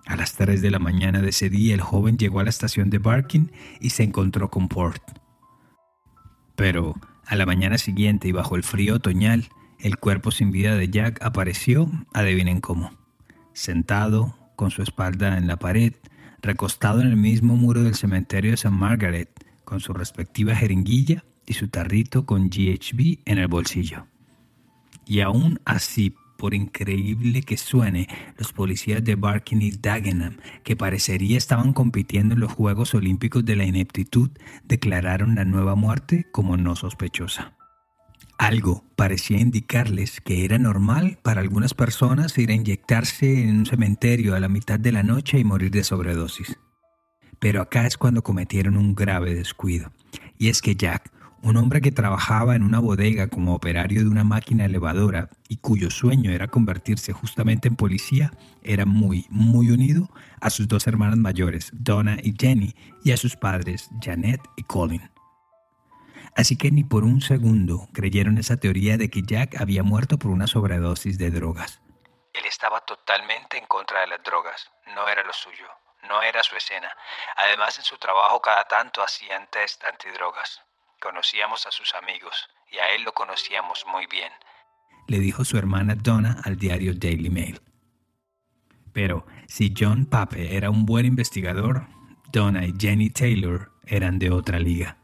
A 0.05 0.15
las 0.15 0.33
3 0.33 0.61
de 0.61 0.71
la 0.71 0.79
mañana 0.79 1.21
de 1.21 1.29
ese 1.29 1.49
día, 1.49 1.73
el 1.73 1.81
joven 1.81 2.17
llegó 2.17 2.39
a 2.39 2.43
la 2.43 2.49
estación 2.49 2.89
de 2.89 2.97
Barking 2.97 3.51
y 3.81 3.89
se 3.89 4.03
encontró 4.03 4.49
con 4.49 4.69
Port. 4.69 5.03
Pero 6.55 6.95
a 7.25 7.35
la 7.35 7.45
mañana 7.45 7.77
siguiente 7.77 8.27
y 8.29 8.31
bajo 8.31 8.55
el 8.55 8.63
frío 8.63 8.95
otoñal, 8.95 9.49
el 9.79 9.97
cuerpo 9.97 10.31
sin 10.31 10.51
vida 10.51 10.75
de 10.75 10.89
Jack 10.89 11.21
apareció, 11.21 11.91
adivinen 12.13 12.61
cómo, 12.61 12.97
sentado, 13.53 14.35
con 14.55 14.71
su 14.71 14.81
espalda 14.81 15.37
en 15.37 15.47
la 15.47 15.57
pared, 15.57 15.93
recostado 16.41 17.01
en 17.01 17.07
el 17.07 17.17
mismo 17.17 17.55
muro 17.55 17.83
del 17.83 17.95
cementerio 17.95 18.51
de 18.51 18.57
San 18.57 18.73
Margaret, 18.73 19.29
con 19.65 19.79
su 19.79 19.93
respectiva 19.93 20.55
jeringuilla 20.55 21.23
y 21.45 21.53
su 21.53 21.67
tarrito 21.67 22.25
con 22.25 22.49
GHB 22.49 23.19
en 23.25 23.37
el 23.37 23.47
bolsillo. 23.47 24.07
Y 25.05 25.21
aún 25.21 25.59
así, 25.65 26.13
por 26.37 26.53
increíble 26.53 27.41
que 27.41 27.57
suene, 27.57 28.07
los 28.37 28.53
policías 28.53 29.03
de 29.03 29.15
Barking 29.15 29.61
y 29.61 29.71
Dagenham, 29.71 30.37
que 30.63 30.75
parecería 30.75 31.37
estaban 31.37 31.73
compitiendo 31.73 32.35
en 32.35 32.41
los 32.41 32.51
Juegos 32.51 32.93
Olímpicos 32.93 33.43
de 33.43 33.55
la 33.55 33.65
Ineptitud, 33.65 34.29
declararon 34.63 35.35
la 35.35 35.45
nueva 35.45 35.75
muerte 35.75 36.27
como 36.31 36.57
no 36.57 36.75
sospechosa. 36.75 37.56
Algo 38.37 38.83
parecía 38.95 39.39
indicarles 39.39 40.21
que 40.21 40.45
era 40.45 40.59
normal 40.59 41.17
para 41.23 41.41
algunas 41.41 41.73
personas 41.73 42.37
ir 42.37 42.51
a 42.51 42.53
inyectarse 42.53 43.41
en 43.41 43.57
un 43.57 43.65
cementerio 43.65 44.35
a 44.35 44.39
la 44.39 44.47
mitad 44.47 44.79
de 44.79 44.91
la 44.91 45.01
noche 45.01 45.39
y 45.39 45.43
morir 45.43 45.71
de 45.71 45.83
sobredosis. 45.83 46.59
Pero 47.39 47.61
acá 47.61 47.87
es 47.87 47.97
cuando 47.97 48.21
cometieron 48.21 48.77
un 48.77 48.93
grave 48.93 49.33
descuido. 49.33 49.91
Y 50.37 50.49
es 50.49 50.61
que 50.61 50.75
Jack, 50.75 51.11
un 51.41 51.57
hombre 51.57 51.81
que 51.81 51.91
trabajaba 51.91 52.55
en 52.55 52.61
una 52.61 52.79
bodega 52.79 53.27
como 53.27 53.55
operario 53.55 54.01
de 54.01 54.09
una 54.09 54.23
máquina 54.23 54.65
elevadora 54.65 55.29
y 55.49 55.57
cuyo 55.57 55.89
sueño 55.89 56.29
era 56.29 56.47
convertirse 56.47 57.13
justamente 57.13 57.67
en 57.67 57.75
policía, 57.75 58.33
era 58.61 58.85
muy, 58.85 59.25
muy 59.29 59.71
unido 59.71 60.11
a 60.41 60.51
sus 60.51 60.67
dos 60.67 60.85
hermanas 60.85 61.17
mayores, 61.17 61.71
Donna 61.73 62.17
y 62.21 62.35
Jenny, 62.37 62.75
y 63.03 63.11
a 63.11 63.17
sus 63.17 63.35
padres, 63.35 63.89
Janet 63.99 64.41
y 64.57 64.63
Colin. 64.63 65.16
Así 66.37 66.55
que 66.55 66.69
ni 66.69 66.83
por 66.83 67.03
un 67.03 67.19
segundo 67.19 67.89
creyeron 67.93 68.37
esa 68.37 68.57
teoría 68.57 68.95
de 68.97 69.09
que 69.09 69.23
Jack 69.23 69.59
había 69.59 69.81
muerto 69.81 70.19
por 70.19 70.29
una 70.29 70.45
sobredosis 70.45 71.17
de 71.17 71.31
drogas. 71.31 71.81
Él 72.31 72.45
estaba 72.45 72.79
totalmente 72.81 73.57
en 73.57 73.65
contra 73.65 74.01
de 74.01 74.07
las 74.07 74.23
drogas, 74.23 74.69
no 74.95 75.07
era 75.09 75.23
lo 75.23 75.33
suyo. 75.33 75.65
no 76.07 76.21
era 76.21 76.41
su 76.43 76.55
escena. 76.55 76.89
Además, 77.35 77.77
en 77.79 77.83
su 77.83 77.97
trabajo 77.97 78.39
cada 78.39 78.63
tanto 78.65 79.01
hacían 79.03 79.49
test 79.49 79.83
antidrogas. 79.83 80.61
Conocíamos 81.01 81.65
a 81.65 81.71
sus 81.71 81.93
amigos 81.95 82.47
y 82.71 82.77
a 82.77 82.93
él 82.95 83.03
lo 83.03 83.13
conocíamos 83.13 83.83
muy 83.91 84.05
bien. 84.05 84.31
Le 85.07 85.19
dijo 85.19 85.43
su 85.43 85.57
hermana 85.57 85.95
Donna 85.95 86.39
al 86.45 86.55
diario 86.55 86.93
Daily 86.93 87.29
Mail. 87.29 87.59
Pero 88.93 89.25
si 89.47 89.73
John 89.77 90.05
Pape 90.05 90.55
era 90.55 90.69
un 90.69 90.85
buen 90.85 91.05
investigador, 91.05 91.87
Donna 92.31 92.63
y 92.63 92.73
Jenny 92.77 93.09
Taylor 93.09 93.71
eran 93.85 94.19
de 94.19 94.31
otra 94.31 94.59
liga. 94.59 94.97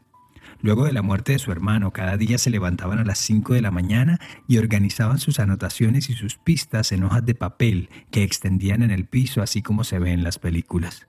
Luego 0.64 0.86
de 0.86 0.94
la 0.94 1.02
muerte 1.02 1.32
de 1.32 1.38
su 1.38 1.52
hermano, 1.52 1.92
cada 1.92 2.16
día 2.16 2.38
se 2.38 2.48
levantaban 2.48 2.98
a 2.98 3.04
las 3.04 3.18
5 3.18 3.52
de 3.52 3.60
la 3.60 3.70
mañana 3.70 4.18
y 4.48 4.56
organizaban 4.56 5.18
sus 5.18 5.38
anotaciones 5.38 6.08
y 6.08 6.14
sus 6.14 6.38
pistas 6.38 6.90
en 6.90 7.04
hojas 7.04 7.26
de 7.26 7.34
papel 7.34 7.90
que 8.10 8.22
extendían 8.22 8.82
en 8.82 8.90
el 8.90 9.04
piso 9.04 9.42
así 9.42 9.60
como 9.60 9.84
se 9.84 9.98
ve 9.98 10.12
en 10.12 10.24
las 10.24 10.38
películas. 10.38 11.06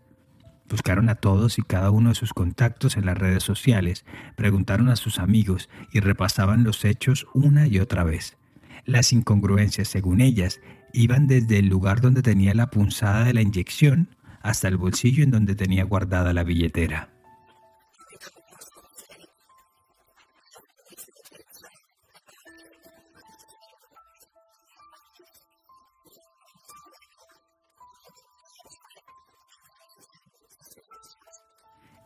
Buscaron 0.70 1.08
a 1.08 1.16
todos 1.16 1.58
y 1.58 1.62
cada 1.62 1.90
uno 1.90 2.10
de 2.10 2.16
sus 2.16 2.34
contactos 2.34 2.98
en 2.98 3.06
las 3.06 3.18
redes 3.18 3.44
sociales, 3.44 4.04
preguntaron 4.36 4.90
a 4.90 4.98
sus 4.98 5.20
amigos 5.20 5.70
y 5.94 6.02
repasaban 6.02 6.66
los 6.66 6.84
hechos 6.84 7.26
una 7.34 7.66
y 7.66 7.80
otra 7.80 8.04
vez. 8.04 8.36
Las 8.84 9.14
incongruencias, 9.14 9.88
según 9.88 10.20
ellas, 10.20 10.60
iban 10.92 11.28
desde 11.28 11.60
el 11.60 11.70
lugar 11.70 12.02
donde 12.02 12.22
tenía 12.22 12.54
la 12.56 12.72
punzada 12.72 13.24
de 13.24 13.34
la 13.34 13.42
inyección 13.42 14.18
hasta 14.42 14.68
el 14.68 14.76
bolsillo 14.76 15.24
en 15.24 15.32
donde 15.32 15.56
tenía 15.56 15.86
guardada 15.86 16.34
la 16.34 16.44
billetera. 16.44 17.15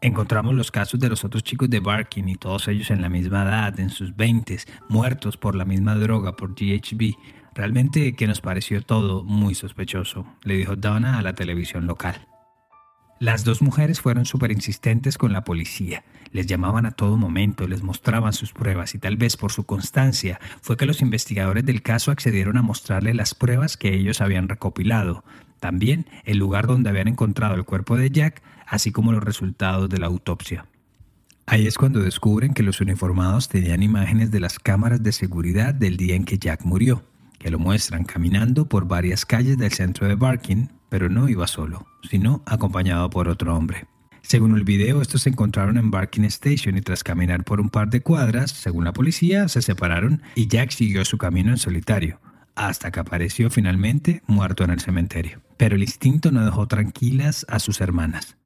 Encontramos 0.01 0.55
los 0.55 0.71
casos 0.71 0.97
de 0.99 1.09
los 1.09 1.25
otros 1.25 1.43
chicos 1.43 1.69
de 1.69 1.81
Barking 1.81 2.29
y 2.29 2.35
todos 2.35 2.69
ellos 2.69 2.89
en 2.89 3.01
la 3.01 3.09
misma 3.09 3.43
edad, 3.43 3.77
en 3.81 3.89
sus 3.89 4.15
20, 4.15 4.57
muertos 4.87 5.35
por 5.35 5.55
la 5.55 5.65
misma 5.65 5.95
droga, 5.95 6.37
por 6.37 6.55
GHB. 6.55 7.15
Realmente 7.53 8.13
que 8.13 8.27
nos 8.27 8.39
pareció 8.39 8.81
todo 8.81 9.25
muy 9.25 9.55
sospechoso, 9.55 10.25
le 10.43 10.55
dijo 10.55 10.77
Donna 10.77 11.19
a 11.19 11.21
la 11.21 11.33
televisión 11.33 11.85
local. 11.85 12.27
Las 13.19 13.43
dos 13.43 13.61
mujeres 13.61 13.99
fueron 13.99 14.25
súper 14.25 14.53
insistentes 14.53 15.17
con 15.17 15.33
la 15.33 15.43
policía. 15.43 16.05
Les 16.31 16.47
llamaban 16.47 16.85
a 16.85 16.91
todo 16.91 17.17
momento, 17.17 17.67
les 17.67 17.83
mostraban 17.83 18.31
sus 18.31 18.53
pruebas 18.53 18.95
y 18.95 18.99
tal 18.99 19.17
vez 19.17 19.35
por 19.35 19.51
su 19.51 19.65
constancia 19.65 20.39
fue 20.61 20.77
que 20.77 20.85
los 20.85 21.01
investigadores 21.01 21.65
del 21.65 21.81
caso 21.81 22.11
accedieron 22.11 22.55
a 22.55 22.61
mostrarle 22.61 23.13
las 23.13 23.35
pruebas 23.35 23.75
que 23.75 23.93
ellos 23.93 24.21
habían 24.21 24.47
recopilado. 24.47 25.25
También 25.59 26.05
el 26.23 26.37
lugar 26.37 26.67
donde 26.67 26.89
habían 26.89 27.09
encontrado 27.09 27.55
el 27.55 27.65
cuerpo 27.65 27.97
de 27.97 28.09
Jack, 28.09 28.41
así 28.69 28.91
como 28.91 29.11
los 29.11 29.23
resultados 29.23 29.89
de 29.89 29.97
la 29.97 30.07
autopsia. 30.07 30.65
Ahí 31.45 31.65
es 31.65 31.77
cuando 31.77 31.99
descubren 31.99 32.53
que 32.53 32.61
los 32.61 32.79
uniformados 32.79 33.49
tenían 33.49 33.81
imágenes 33.81 34.29
de 34.29 34.39
las 34.39 34.59
cámaras 34.59 35.01
de 35.01 35.11
seguridad 35.11 35.73
del 35.73 35.97
día 35.97 36.15
en 36.15 36.23
que 36.23 36.37
Jack 36.37 36.63
murió, 36.63 37.03
que 37.39 37.49
lo 37.49 37.57
muestran 37.57 38.03
caminando 38.03 38.69
por 38.69 38.87
varias 38.87 39.25
calles 39.25 39.57
del 39.57 39.71
centro 39.71 40.07
de 40.07 40.13
Barking, 40.13 40.67
pero 40.89 41.09
no 41.09 41.27
iba 41.27 41.47
solo, 41.47 41.87
sino 42.07 42.43
acompañado 42.45 43.09
por 43.09 43.27
otro 43.27 43.55
hombre. 43.55 43.87
Según 44.21 44.55
el 44.55 44.63
video, 44.63 45.01
estos 45.01 45.23
se 45.23 45.29
encontraron 45.29 45.77
en 45.77 45.89
Barking 45.89 46.25
Station 46.25 46.77
y 46.77 46.81
tras 46.81 47.03
caminar 47.03 47.43
por 47.43 47.59
un 47.59 47.69
par 47.69 47.89
de 47.89 48.01
cuadras, 48.01 48.51
según 48.51 48.83
la 48.83 48.93
policía, 48.93 49.47
se 49.47 49.63
separaron 49.63 50.21
y 50.35 50.47
Jack 50.47 50.69
siguió 50.69 51.03
su 51.03 51.17
camino 51.17 51.49
en 51.49 51.57
solitario, 51.57 52.19
hasta 52.53 52.91
que 52.91 52.99
apareció 52.99 53.49
finalmente 53.49 54.21
muerto 54.27 54.63
en 54.63 54.69
el 54.69 54.81
cementerio. 54.81 55.41
Pero 55.57 55.75
el 55.75 55.81
instinto 55.81 56.31
no 56.31 56.45
dejó 56.45 56.67
tranquilas 56.67 57.45
a 57.49 57.57
sus 57.57 57.81
hermanas. 57.81 58.37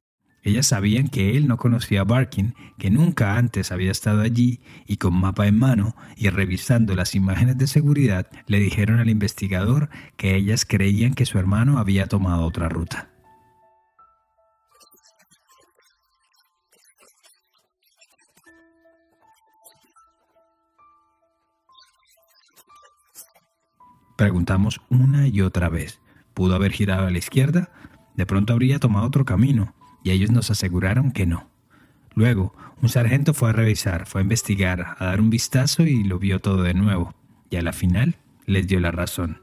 Ellas 0.44 0.66
sabían 0.66 1.08
que 1.08 1.38
él 1.38 1.48
no 1.48 1.56
conocía 1.56 2.02
a 2.02 2.04
Barkin, 2.04 2.54
que 2.78 2.90
nunca 2.90 3.38
antes 3.38 3.72
había 3.72 3.90
estado 3.90 4.20
allí, 4.20 4.60
y 4.86 4.98
con 4.98 5.14
mapa 5.14 5.46
en 5.46 5.58
mano 5.58 5.96
y 6.16 6.28
revisando 6.28 6.94
las 6.94 7.14
imágenes 7.14 7.56
de 7.56 7.66
seguridad, 7.66 8.26
le 8.46 8.58
dijeron 8.58 9.00
al 9.00 9.08
investigador 9.08 9.88
que 10.18 10.36
ellas 10.36 10.66
creían 10.66 11.14
que 11.14 11.24
su 11.24 11.38
hermano 11.38 11.78
había 11.78 12.08
tomado 12.08 12.44
otra 12.44 12.68
ruta. 12.68 13.08
Preguntamos 24.18 24.82
una 24.90 25.26
y 25.26 25.40
otra 25.40 25.70
vez. 25.70 26.00
¿Pudo 26.34 26.54
haber 26.54 26.72
girado 26.72 27.06
a 27.06 27.10
la 27.10 27.18
izquierda? 27.18 27.70
De 28.14 28.26
pronto 28.26 28.52
habría 28.52 28.78
tomado 28.78 29.06
otro 29.06 29.24
camino, 29.24 29.74
y 30.04 30.12
ellos 30.12 30.30
nos 30.30 30.52
aseguraron 30.52 31.10
que 31.10 31.26
no. 31.26 31.48
Luego, 32.14 32.54
un 32.80 32.88
sargento 32.88 33.34
fue 33.34 33.50
a 33.50 33.52
revisar, 33.52 34.06
fue 34.06 34.20
a 34.20 34.22
investigar, 34.22 34.94
a 34.98 35.06
dar 35.06 35.20
un 35.20 35.30
vistazo 35.30 35.82
y 35.82 36.04
lo 36.04 36.20
vio 36.20 36.38
todo 36.38 36.62
de 36.62 36.74
nuevo, 36.74 37.14
y 37.50 37.56
a 37.56 37.62
la 37.62 37.72
final 37.72 38.16
les 38.46 38.68
dio 38.68 38.78
la 38.78 38.92
razón. 38.92 39.40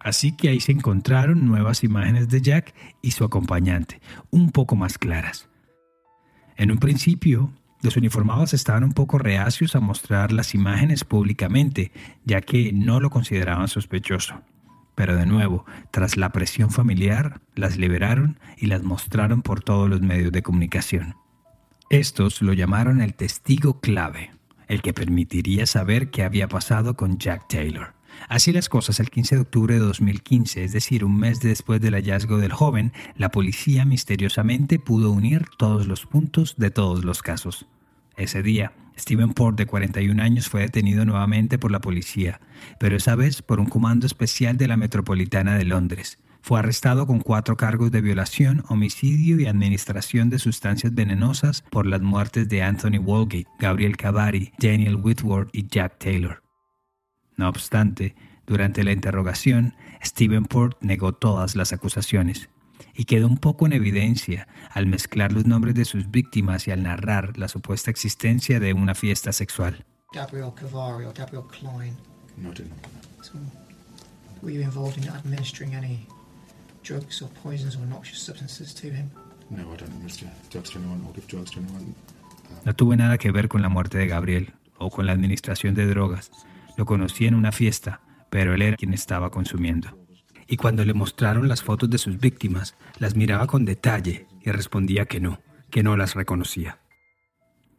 Así 0.00 0.32
que 0.32 0.48
ahí 0.48 0.60
se 0.60 0.72
encontraron 0.72 1.46
nuevas 1.46 1.84
imágenes 1.84 2.28
de 2.28 2.40
Jack 2.40 2.74
y 3.02 3.10
su 3.10 3.24
acompañante, 3.24 4.00
un 4.30 4.50
poco 4.50 4.74
más 4.74 4.96
claras. 4.96 5.48
En 6.56 6.70
un 6.70 6.78
principio, 6.78 7.52
los 7.82 7.96
uniformados 7.96 8.54
estaban 8.54 8.84
un 8.84 8.92
poco 8.92 9.18
reacios 9.18 9.74
a 9.74 9.80
mostrar 9.80 10.32
las 10.32 10.54
imágenes 10.54 11.04
públicamente, 11.04 11.90
ya 12.24 12.40
que 12.40 12.72
no 12.72 13.00
lo 13.00 13.10
consideraban 13.10 13.68
sospechoso. 13.68 14.40
Pero 14.94 15.16
de 15.16 15.26
nuevo, 15.26 15.64
tras 15.90 16.16
la 16.16 16.30
presión 16.30 16.70
familiar, 16.70 17.40
las 17.54 17.76
liberaron 17.76 18.38
y 18.56 18.66
las 18.66 18.82
mostraron 18.82 19.42
por 19.42 19.62
todos 19.62 19.88
los 19.88 20.00
medios 20.02 20.32
de 20.32 20.42
comunicación. 20.42 21.16
Estos 21.88 22.42
lo 22.42 22.52
llamaron 22.52 23.00
el 23.00 23.14
testigo 23.14 23.80
clave, 23.80 24.30
el 24.68 24.82
que 24.82 24.94
permitiría 24.94 25.66
saber 25.66 26.10
qué 26.10 26.22
había 26.22 26.48
pasado 26.48 26.96
con 26.96 27.18
Jack 27.18 27.48
Taylor. 27.48 27.94
Así 28.28 28.52
las 28.52 28.68
cosas, 28.68 29.00
el 29.00 29.10
15 29.10 29.36
de 29.36 29.40
octubre 29.42 29.74
de 29.74 29.80
2015, 29.80 30.64
es 30.64 30.72
decir, 30.72 31.04
un 31.04 31.18
mes 31.18 31.40
después 31.40 31.80
del 31.80 31.94
hallazgo 31.94 32.38
del 32.38 32.52
joven, 32.52 32.92
la 33.16 33.30
policía 33.30 33.84
misteriosamente 33.84 34.78
pudo 34.78 35.10
unir 35.10 35.46
todos 35.58 35.86
los 35.86 36.06
puntos 36.06 36.54
de 36.56 36.70
todos 36.70 37.04
los 37.04 37.22
casos. 37.22 37.66
Ese 38.16 38.42
día, 38.42 38.72
Stephen 38.98 39.32
Port, 39.32 39.56
de 39.56 39.66
41 39.66 40.22
años, 40.22 40.48
fue 40.48 40.62
detenido 40.62 41.04
nuevamente 41.04 41.58
por 41.58 41.70
la 41.70 41.80
policía, 41.80 42.40
pero 42.78 42.96
esa 42.96 43.16
vez 43.16 43.42
por 43.42 43.60
un 43.60 43.66
comando 43.66 44.06
especial 44.06 44.56
de 44.56 44.68
la 44.68 44.76
Metropolitana 44.76 45.56
de 45.56 45.64
Londres. 45.64 46.18
Fue 46.42 46.58
arrestado 46.58 47.06
con 47.06 47.20
cuatro 47.20 47.56
cargos 47.56 47.92
de 47.92 48.00
violación, 48.00 48.64
homicidio 48.68 49.38
y 49.40 49.46
administración 49.46 50.28
de 50.28 50.40
sustancias 50.40 50.92
venenosas 50.92 51.62
por 51.70 51.86
las 51.86 52.02
muertes 52.02 52.48
de 52.48 52.62
Anthony 52.62 52.98
Walgate, 52.98 53.46
Gabriel 53.60 53.96
Cavari, 53.96 54.52
Daniel 54.58 54.96
Whitworth 54.96 55.50
y 55.52 55.68
Jack 55.68 55.98
Taylor. 55.98 56.42
No 57.36 57.48
obstante, 57.48 58.16
durante 58.44 58.82
la 58.82 58.92
interrogación, 58.92 59.74
Stephen 60.04 60.44
Port 60.44 60.76
negó 60.82 61.12
todas 61.12 61.54
las 61.54 61.72
acusaciones 61.72 62.50
y 62.94 63.04
quedó 63.04 63.26
un 63.26 63.38
poco 63.38 63.66
en 63.66 63.72
evidencia 63.72 64.46
al 64.70 64.86
mezclar 64.86 65.32
los 65.32 65.46
nombres 65.46 65.74
de 65.74 65.84
sus 65.84 66.10
víctimas 66.10 66.66
y 66.68 66.70
al 66.70 66.82
narrar 66.82 67.36
la 67.38 67.48
supuesta 67.48 67.90
existencia 67.90 68.60
de 68.60 68.72
una 68.72 68.94
fiesta 68.94 69.32
sexual. 69.32 69.84
Gabriel 70.12 70.52
Cavari 70.54 71.06
or 71.06 71.14
Gabriel 71.14 71.44
Klein. 71.48 71.96
No, 72.36 72.50
didn't. 72.52 72.72
So, 73.22 73.34
were 74.42 74.52
you 74.52 74.62
involved 74.62 74.98
in 74.98 75.08
administering 75.08 75.74
any 75.74 76.06
drugs 76.82 77.22
or 77.22 77.30
poisons 77.42 77.76
or 77.76 77.86
noxious 77.86 78.18
substances 78.18 78.74
to 78.74 78.88
him? 78.88 79.10
No, 79.50 79.62
I 79.72 79.76
don't 79.76 79.82
administer 79.82 80.26
drugs 80.50 80.70
to 80.70 80.78
anyone 80.78 81.02
or 81.06 81.12
give 81.14 81.26
drugs 81.26 81.50
to 81.52 81.60
anyone. 81.60 81.94
No 82.64 82.74
tuve 82.74 82.96
nada 82.96 83.18
que 83.18 83.32
ver 83.32 83.48
con 83.48 83.62
la 83.62 83.68
muerte 83.68 83.98
de 83.98 84.06
Gabriel 84.06 84.52
o 84.78 84.90
con 84.90 85.06
la 85.06 85.12
administración 85.12 85.74
de 85.74 85.86
drogas. 85.86 86.30
Lo 86.76 86.84
conocí 86.84 87.26
en 87.26 87.34
una 87.34 87.52
fiesta, 87.52 88.00
pero 88.30 88.54
él 88.54 88.62
era 88.62 88.76
quien 88.76 88.94
estaba 88.94 89.30
consumiendo. 89.30 90.01
Y 90.52 90.58
cuando 90.58 90.84
le 90.84 90.92
mostraron 90.92 91.48
las 91.48 91.62
fotos 91.62 91.88
de 91.88 91.96
sus 91.96 92.20
víctimas, 92.20 92.74
las 92.98 93.16
miraba 93.16 93.46
con 93.46 93.64
detalle 93.64 94.26
y 94.42 94.50
respondía 94.50 95.06
que 95.06 95.18
no, 95.18 95.40
que 95.70 95.82
no 95.82 95.96
las 95.96 96.14
reconocía. 96.14 96.78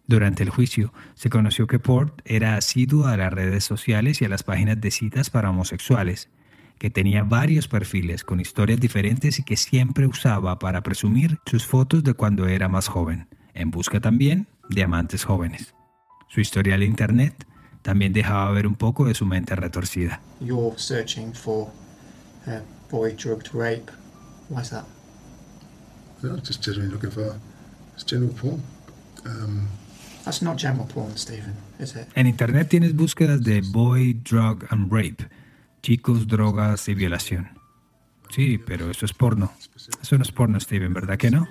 Durante 0.07 0.41
el 0.41 0.49
juicio, 0.49 0.91
se 1.13 1.29
conoció 1.29 1.67
que 1.67 1.77
Port 1.77 2.21
era 2.25 2.55
asiduo 2.55 3.05
a 3.05 3.15
las 3.15 3.31
redes 3.31 3.63
sociales 3.63 4.23
y 4.23 4.25
a 4.25 4.29
las 4.29 4.41
páginas 4.41 4.81
de 4.81 4.89
citas 4.89 5.29
para 5.29 5.51
homosexuales, 5.51 6.31
que 6.79 6.89
tenía 6.89 7.21
varios 7.21 7.67
perfiles 7.67 8.23
con 8.23 8.39
historias 8.39 8.79
diferentes 8.79 9.37
y 9.37 9.43
que 9.43 9.55
siempre 9.55 10.07
usaba 10.07 10.57
para 10.57 10.81
presumir 10.81 11.37
sus 11.45 11.67
fotos 11.67 12.03
de 12.03 12.15
cuando 12.15 12.47
era 12.47 12.69
más 12.69 12.87
joven, 12.87 13.27
en 13.53 13.69
busca 13.69 13.99
también 13.99 14.47
de 14.69 14.81
amantes 14.81 15.25
jóvenes. 15.25 15.75
Su 16.27 16.41
historial 16.41 16.79
de 16.79 16.87
Internet 16.87 17.45
también 17.83 18.13
dejaba 18.13 18.49
ver 18.49 18.65
un 18.65 18.73
poco 18.73 19.05
de 19.05 19.13
su 19.13 19.27
mente 19.27 19.55
retorcida. 19.55 20.21
Boy 22.89 23.15
drugged 23.15 23.53
rape. 23.53 23.91
Why's 24.49 24.69
that? 24.69 24.85
No, 26.21 26.37
just 26.37 26.61
generally 26.63 26.89
looking 26.89 27.11
for 27.11 27.35
just 27.95 28.07
general 28.07 28.33
porn. 28.33 28.61
Um, 29.25 29.67
That's 30.23 30.41
not 30.41 30.57
general 30.57 30.85
porn, 30.87 31.17
Stephen, 31.17 31.53
is 31.79 31.95
it? 31.95 32.07
En 32.15 32.27
Internet 32.27 32.69
tienes 32.69 32.95
búsquedas 32.95 33.43
de 33.43 33.61
boy, 33.61 34.13
drug 34.23 34.65
and 34.69 34.89
rape, 34.91 35.27
chicos, 35.81 36.27
drogas 36.27 36.87
y 36.87 36.93
violación. 36.93 37.49
Sí, 38.29 38.57
pero 38.57 38.89
eso 38.89 39.05
es 39.05 39.13
porno. 39.13 39.51
Eso 40.01 40.17
no 40.17 40.23
es 40.23 40.31
porno, 40.31 40.59
Steven, 40.59 40.93
¿verdad 40.93 41.17
que 41.17 41.29
no? 41.29 41.45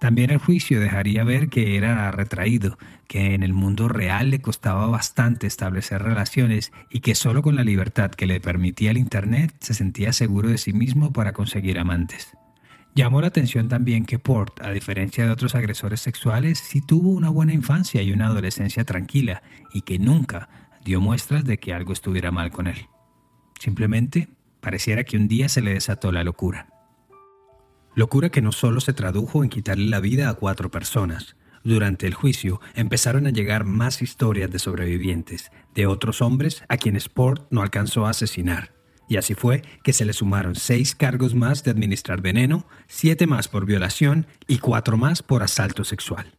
También 0.00 0.30
el 0.30 0.38
juicio 0.38 0.78
dejaría 0.78 1.24
ver 1.24 1.48
que 1.48 1.76
era 1.76 2.10
retraído, 2.10 2.78
que 3.08 3.34
en 3.34 3.42
el 3.42 3.54
mundo 3.54 3.88
real 3.88 4.30
le 4.30 4.40
costaba 4.40 4.86
bastante 4.86 5.46
establecer 5.46 6.02
relaciones 6.02 6.72
y 6.90 7.00
que 7.00 7.14
solo 7.14 7.42
con 7.42 7.56
la 7.56 7.64
libertad 7.64 8.10
que 8.10 8.26
le 8.26 8.40
permitía 8.40 8.90
el 8.90 8.98
Internet 8.98 9.54
se 9.60 9.74
sentía 9.74 10.12
seguro 10.12 10.48
de 10.50 10.58
sí 10.58 10.72
mismo 10.72 11.12
para 11.12 11.32
conseguir 11.32 11.78
amantes. 11.78 12.36
Llamó 12.94 13.20
la 13.20 13.26
atención 13.28 13.68
también 13.68 14.06
que 14.06 14.18
Port, 14.18 14.60
a 14.62 14.70
diferencia 14.70 15.24
de 15.24 15.30
otros 15.30 15.54
agresores 15.54 16.00
sexuales, 16.00 16.58
sí 16.58 16.80
tuvo 16.80 17.10
una 17.10 17.28
buena 17.28 17.52
infancia 17.52 18.02
y 18.02 18.12
una 18.12 18.26
adolescencia 18.26 18.84
tranquila 18.84 19.42
y 19.72 19.82
que 19.82 19.98
nunca 19.98 20.48
dio 20.84 21.00
muestras 21.00 21.44
de 21.44 21.58
que 21.58 21.74
algo 21.74 21.92
estuviera 21.92 22.30
mal 22.30 22.50
con 22.50 22.66
él. 22.66 22.86
Simplemente 23.60 24.28
pareciera 24.60 25.04
que 25.04 25.16
un 25.16 25.28
día 25.28 25.48
se 25.48 25.60
le 25.60 25.74
desató 25.74 26.10
la 26.10 26.24
locura. 26.24 26.75
Locura 27.96 28.28
que 28.28 28.42
no 28.42 28.52
solo 28.52 28.80
se 28.80 28.92
tradujo 28.92 29.42
en 29.42 29.48
quitarle 29.48 29.86
la 29.86 30.00
vida 30.00 30.28
a 30.28 30.34
cuatro 30.34 30.70
personas. 30.70 31.34
Durante 31.64 32.06
el 32.06 32.12
juicio 32.12 32.60
empezaron 32.74 33.26
a 33.26 33.30
llegar 33.30 33.64
más 33.64 34.02
historias 34.02 34.50
de 34.50 34.58
sobrevivientes, 34.58 35.50
de 35.74 35.86
otros 35.86 36.20
hombres 36.20 36.62
a 36.68 36.76
quienes 36.76 37.08
Port 37.08 37.46
no 37.50 37.62
alcanzó 37.62 38.04
a 38.04 38.10
asesinar. 38.10 38.74
Y 39.08 39.16
así 39.16 39.32
fue 39.32 39.62
que 39.82 39.94
se 39.94 40.04
le 40.04 40.12
sumaron 40.12 40.56
seis 40.56 40.94
cargos 40.94 41.34
más 41.34 41.64
de 41.64 41.70
administrar 41.70 42.20
veneno, 42.20 42.66
siete 42.86 43.26
más 43.26 43.48
por 43.48 43.64
violación 43.64 44.26
y 44.46 44.58
cuatro 44.58 44.98
más 44.98 45.22
por 45.22 45.42
asalto 45.42 45.82
sexual. 45.82 46.35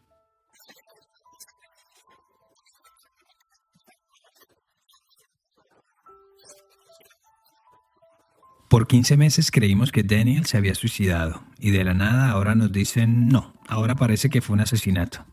Por 8.67 8.85
15 8.85 9.15
meses 9.15 9.49
creímos 9.49 9.93
que 9.93 10.03
Daniel 10.03 10.45
se 10.45 10.57
había 10.57 10.75
suicidado 10.75 11.41
y 11.57 11.71
de 11.71 11.85
la 11.85 11.93
nada 11.93 12.29
ahora 12.29 12.53
nos 12.53 12.69
dicen 12.69 13.29
no, 13.29 13.53
ahora 13.65 13.95
parece 13.95 14.29
que 14.29 14.41
fue 14.41 14.55
un 14.55 14.59
asesinato. 14.59 15.25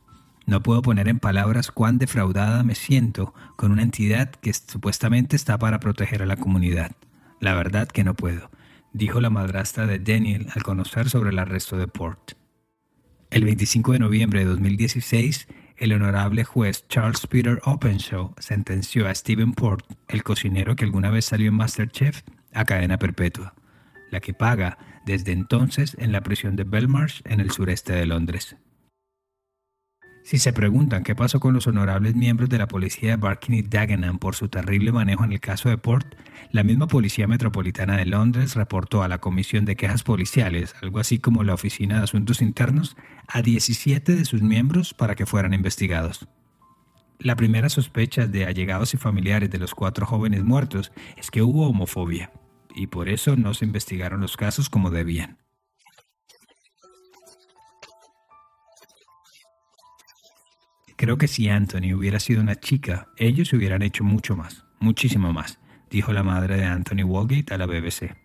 No 0.46 0.62
puedo 0.62 0.82
poner 0.82 1.08
en 1.08 1.18
palabras 1.18 1.72
cuán 1.72 1.98
defraudada 1.98 2.62
me 2.62 2.76
siento 2.76 3.34
con 3.56 3.72
una 3.72 3.82
entidad 3.82 4.30
que 4.30 4.52
supuestamente 4.52 5.34
está 5.34 5.58
para 5.58 5.80
proteger 5.80 6.22
a 6.22 6.26
la 6.26 6.36
comunidad. 6.36 6.92
La 7.40 7.54
verdad 7.54 7.88
que 7.88 8.04
no 8.04 8.14
puedo, 8.14 8.50
dijo 8.92 9.20
la 9.20 9.30
madrastra 9.30 9.88
de 9.88 9.98
Daniel 9.98 10.46
al 10.54 10.62
conocer 10.62 11.10
sobre 11.10 11.30
el 11.30 11.38
arresto 11.40 11.76
de 11.76 11.88
Port. 11.88 12.34
El 13.30 13.44
25 13.44 13.92
de 13.94 13.98
noviembre 13.98 14.40
de 14.40 14.46
2016, 14.46 15.48
el 15.76 15.92
honorable 15.92 16.44
juez 16.44 16.86
Charles 16.88 17.26
Peter 17.26 17.60
Openshaw 17.64 18.32
sentenció 18.38 19.08
a 19.08 19.14
Stephen 19.14 19.54
Port, 19.54 19.84
el 20.06 20.22
cocinero 20.22 20.76
que 20.76 20.84
alguna 20.84 21.10
vez 21.10 21.24
salió 21.24 21.48
en 21.48 21.54
Masterchef, 21.54 22.22
a 22.54 22.64
cadena 22.64 22.98
perpetua, 22.98 23.54
la 24.10 24.20
que 24.20 24.34
paga 24.34 24.78
desde 25.04 25.32
entonces 25.32 25.96
en 25.98 26.12
la 26.12 26.22
prisión 26.22 26.56
de 26.56 26.64
Belmarsh 26.64 27.20
en 27.24 27.40
el 27.40 27.50
sureste 27.50 27.92
de 27.92 28.06
Londres. 28.06 28.56
Si 30.24 30.38
se 30.38 30.54
preguntan 30.54 31.02
qué 31.02 31.14
pasó 31.14 31.38
con 31.38 31.52
los 31.52 31.66
honorables 31.66 32.14
miembros 32.14 32.48
de 32.48 32.56
la 32.56 32.66
policía 32.66 33.10
de 33.10 33.16
Barking 33.16 33.52
y 33.52 33.62
Dagenham 33.62 34.18
por 34.18 34.34
su 34.34 34.48
terrible 34.48 34.90
manejo 34.90 35.22
en 35.22 35.32
el 35.32 35.40
caso 35.40 35.68
de 35.68 35.76
Port, 35.76 36.14
la 36.50 36.62
misma 36.62 36.86
Policía 36.86 37.26
Metropolitana 37.26 37.98
de 37.98 38.06
Londres 38.06 38.54
reportó 38.54 39.02
a 39.02 39.08
la 39.08 39.18
Comisión 39.18 39.66
de 39.66 39.76
Quejas 39.76 40.02
Policiales, 40.02 40.74
algo 40.80 40.98
así 40.98 41.18
como 41.18 41.44
la 41.44 41.52
Oficina 41.52 41.98
de 41.98 42.04
Asuntos 42.04 42.40
Internos, 42.40 42.96
a 43.28 43.42
17 43.42 44.16
de 44.16 44.24
sus 44.24 44.40
miembros 44.40 44.94
para 44.94 45.14
que 45.14 45.26
fueran 45.26 45.52
investigados. 45.52 46.26
La 47.18 47.36
primera 47.36 47.68
sospecha 47.68 48.26
de 48.26 48.46
allegados 48.46 48.94
y 48.94 48.96
familiares 48.96 49.50
de 49.50 49.58
los 49.58 49.74
cuatro 49.74 50.06
jóvenes 50.06 50.42
muertos 50.42 50.90
es 51.18 51.30
que 51.30 51.42
hubo 51.42 51.68
homofobia 51.68 52.30
y 52.74 52.88
por 52.88 53.08
eso 53.08 53.36
no 53.36 53.54
se 53.54 53.64
investigaron 53.64 54.20
los 54.20 54.36
casos 54.36 54.68
como 54.68 54.90
debían. 54.90 55.38
Creo 60.96 61.18
que 61.18 61.28
si 61.28 61.48
Anthony 61.48 61.94
hubiera 61.94 62.20
sido 62.20 62.40
una 62.40 62.54
chica, 62.54 63.08
ellos 63.16 63.52
hubieran 63.52 63.82
hecho 63.82 64.04
mucho 64.04 64.36
más, 64.36 64.64
muchísimo 64.78 65.32
más, 65.32 65.58
dijo 65.90 66.12
la 66.12 66.22
madre 66.22 66.56
de 66.56 66.64
Anthony 66.64 67.04
Walgate 67.04 67.52
a 67.52 67.58
la 67.58 67.66
BBC. 67.66 68.16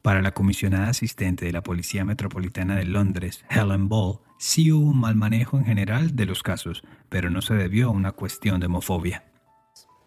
Para 0.00 0.22
la 0.22 0.32
comisionada 0.32 0.88
asistente 0.88 1.44
de 1.44 1.52
la 1.52 1.62
Policía 1.62 2.04
Metropolitana 2.04 2.76
de 2.76 2.84
Londres, 2.84 3.44
Helen 3.50 3.88
Ball, 3.88 4.20
sí 4.38 4.72
hubo 4.72 4.90
un 4.90 5.00
mal 5.00 5.16
manejo 5.16 5.58
en 5.58 5.64
general 5.64 6.14
de 6.14 6.24
los 6.24 6.42
casos, 6.42 6.82
pero 7.08 7.30
no 7.30 7.42
se 7.42 7.54
debió 7.54 7.88
a 7.88 7.92
una 7.92 8.12
cuestión 8.12 8.60
de 8.60 8.66
homofobia. 8.66 9.24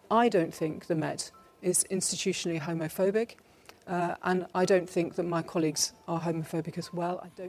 I 0.10 0.30
don't 0.30 0.54
think 0.54 0.86
the 0.88 0.96
Met 0.96 1.32
is 1.62 1.86
institutionally 1.90 2.60
homophobic. 2.60 3.38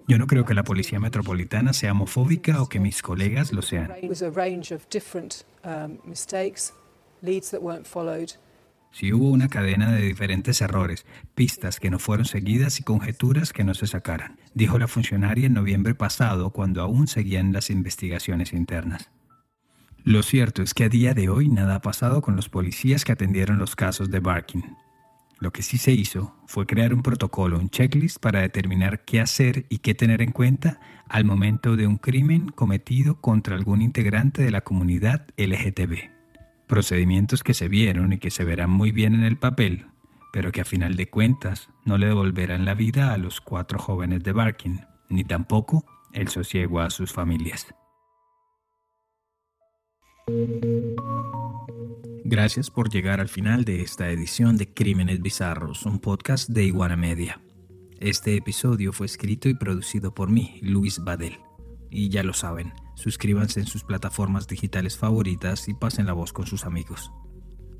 Yo 0.08 0.18
no 0.18 0.26
creo 0.26 0.44
que 0.44 0.54
la 0.54 0.64
policía 0.64 0.98
metropolitana 0.98 1.72
sea 1.72 1.92
homofóbica 1.92 2.60
o 2.60 2.68
que 2.68 2.80
mis 2.80 3.00
colegas 3.00 3.52
lo 3.52 3.62
sean. 3.62 3.92
Si 8.90 9.12
hubo 9.12 9.30
una 9.30 9.48
cadena 9.48 9.92
de 9.92 10.02
diferentes 10.02 10.60
errores, 10.60 11.06
pistas 11.34 11.80
que 11.80 11.90
no 11.90 11.98
fueron 11.98 12.26
seguidas 12.26 12.80
y 12.80 12.82
conjeturas 12.82 13.52
que 13.52 13.64
no 13.64 13.72
se 13.72 13.86
sacaran, 13.86 14.38
dijo 14.52 14.78
la 14.78 14.88
funcionaria 14.88 15.46
en 15.46 15.54
noviembre 15.54 15.94
pasado 15.94 16.50
cuando 16.50 16.82
aún 16.82 17.06
seguían 17.06 17.52
las 17.52 17.70
investigaciones 17.70 18.52
internas. 18.52 19.10
Lo 20.04 20.22
cierto 20.24 20.62
es 20.62 20.74
que 20.74 20.84
a 20.84 20.88
día 20.88 21.14
de 21.14 21.28
hoy 21.28 21.48
nada 21.48 21.76
ha 21.76 21.80
pasado 21.80 22.20
con 22.20 22.34
los 22.34 22.48
policías 22.48 23.04
que 23.04 23.12
atendieron 23.12 23.58
los 23.58 23.76
casos 23.76 24.10
de 24.10 24.18
Barkin. 24.18 24.76
Lo 25.42 25.50
que 25.52 25.62
sí 25.62 25.76
se 25.76 25.90
hizo 25.90 26.36
fue 26.46 26.66
crear 26.66 26.94
un 26.94 27.02
protocolo, 27.02 27.58
un 27.58 27.68
checklist 27.68 28.20
para 28.20 28.42
determinar 28.42 29.04
qué 29.04 29.20
hacer 29.20 29.66
y 29.70 29.78
qué 29.78 29.92
tener 29.92 30.22
en 30.22 30.30
cuenta 30.30 30.78
al 31.08 31.24
momento 31.24 31.74
de 31.74 31.88
un 31.88 31.96
crimen 31.96 32.50
cometido 32.50 33.20
contra 33.20 33.56
algún 33.56 33.82
integrante 33.82 34.44
de 34.44 34.52
la 34.52 34.60
comunidad 34.60 35.26
LGTB. 35.36 36.12
Procedimientos 36.68 37.42
que 37.42 37.54
se 37.54 37.66
vieron 37.66 38.12
y 38.12 38.18
que 38.18 38.30
se 38.30 38.44
verán 38.44 38.70
muy 38.70 38.92
bien 38.92 39.16
en 39.16 39.24
el 39.24 39.36
papel, 39.36 39.86
pero 40.32 40.52
que 40.52 40.60
a 40.60 40.64
final 40.64 40.94
de 40.94 41.10
cuentas 41.10 41.70
no 41.84 41.98
le 41.98 42.06
devolverán 42.06 42.64
la 42.64 42.74
vida 42.74 43.12
a 43.12 43.18
los 43.18 43.40
cuatro 43.40 43.80
jóvenes 43.80 44.22
de 44.22 44.30
Barkin, 44.30 44.82
ni 45.08 45.24
tampoco 45.24 45.84
el 46.12 46.28
sosiego 46.28 46.78
a 46.78 46.88
sus 46.88 47.12
familias. 47.12 47.66
Gracias 52.24 52.70
por 52.70 52.88
llegar 52.88 53.20
al 53.20 53.28
final 53.28 53.64
de 53.64 53.82
esta 53.82 54.08
edición 54.08 54.56
de 54.56 54.72
Crímenes 54.72 55.20
Bizarros, 55.20 55.84
un 55.86 55.98
podcast 55.98 56.48
de 56.48 56.62
Iguana 56.62 56.96
Media. 56.96 57.40
Este 57.98 58.36
episodio 58.36 58.92
fue 58.92 59.06
escrito 59.06 59.48
y 59.48 59.54
producido 59.54 60.14
por 60.14 60.30
mí, 60.30 60.60
Luis 60.62 61.02
Badel. 61.02 61.40
Y 61.90 62.10
ya 62.10 62.22
lo 62.22 62.32
saben, 62.32 62.74
suscríbanse 62.94 63.58
en 63.58 63.66
sus 63.66 63.82
plataformas 63.82 64.46
digitales 64.46 64.96
favoritas 64.96 65.68
y 65.68 65.74
pasen 65.74 66.06
la 66.06 66.12
voz 66.12 66.32
con 66.32 66.46
sus 66.46 66.64
amigos. 66.64 67.10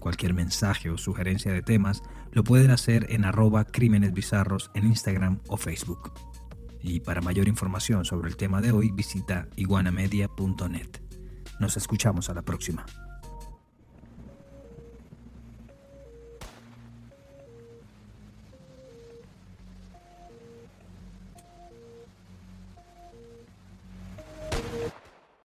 Cualquier 0.01 0.35
mensaje 0.35 0.91
o 0.91 0.99
sugerencia 0.99 1.53
de 1.53 1.63
temas 1.63 2.03
lo 2.33 2.43
pueden 2.43 2.73
hacer 2.73 3.07
en 3.11 3.25
arroba 3.25 3.65
crímenes 3.65 4.13
bizarros 4.13 4.73
en 4.75 4.87
Instagram 4.87 5.39
o 5.47 5.57
Facebook. 5.57 6.13
Y 6.83 6.99
para 6.99 7.21
mayor 7.21 7.47
información 7.47 8.05
sobre 8.05 8.29
el 8.29 8.37
tema 8.37 8.61
de 8.61 8.73
hoy 8.73 8.91
visita 8.91 9.47
iguanamedia.net. 9.55 10.89
Nos 11.61 11.77
escuchamos 11.77 12.29
a 12.29 12.35
la 12.35 12.43
próxima. 12.43 12.85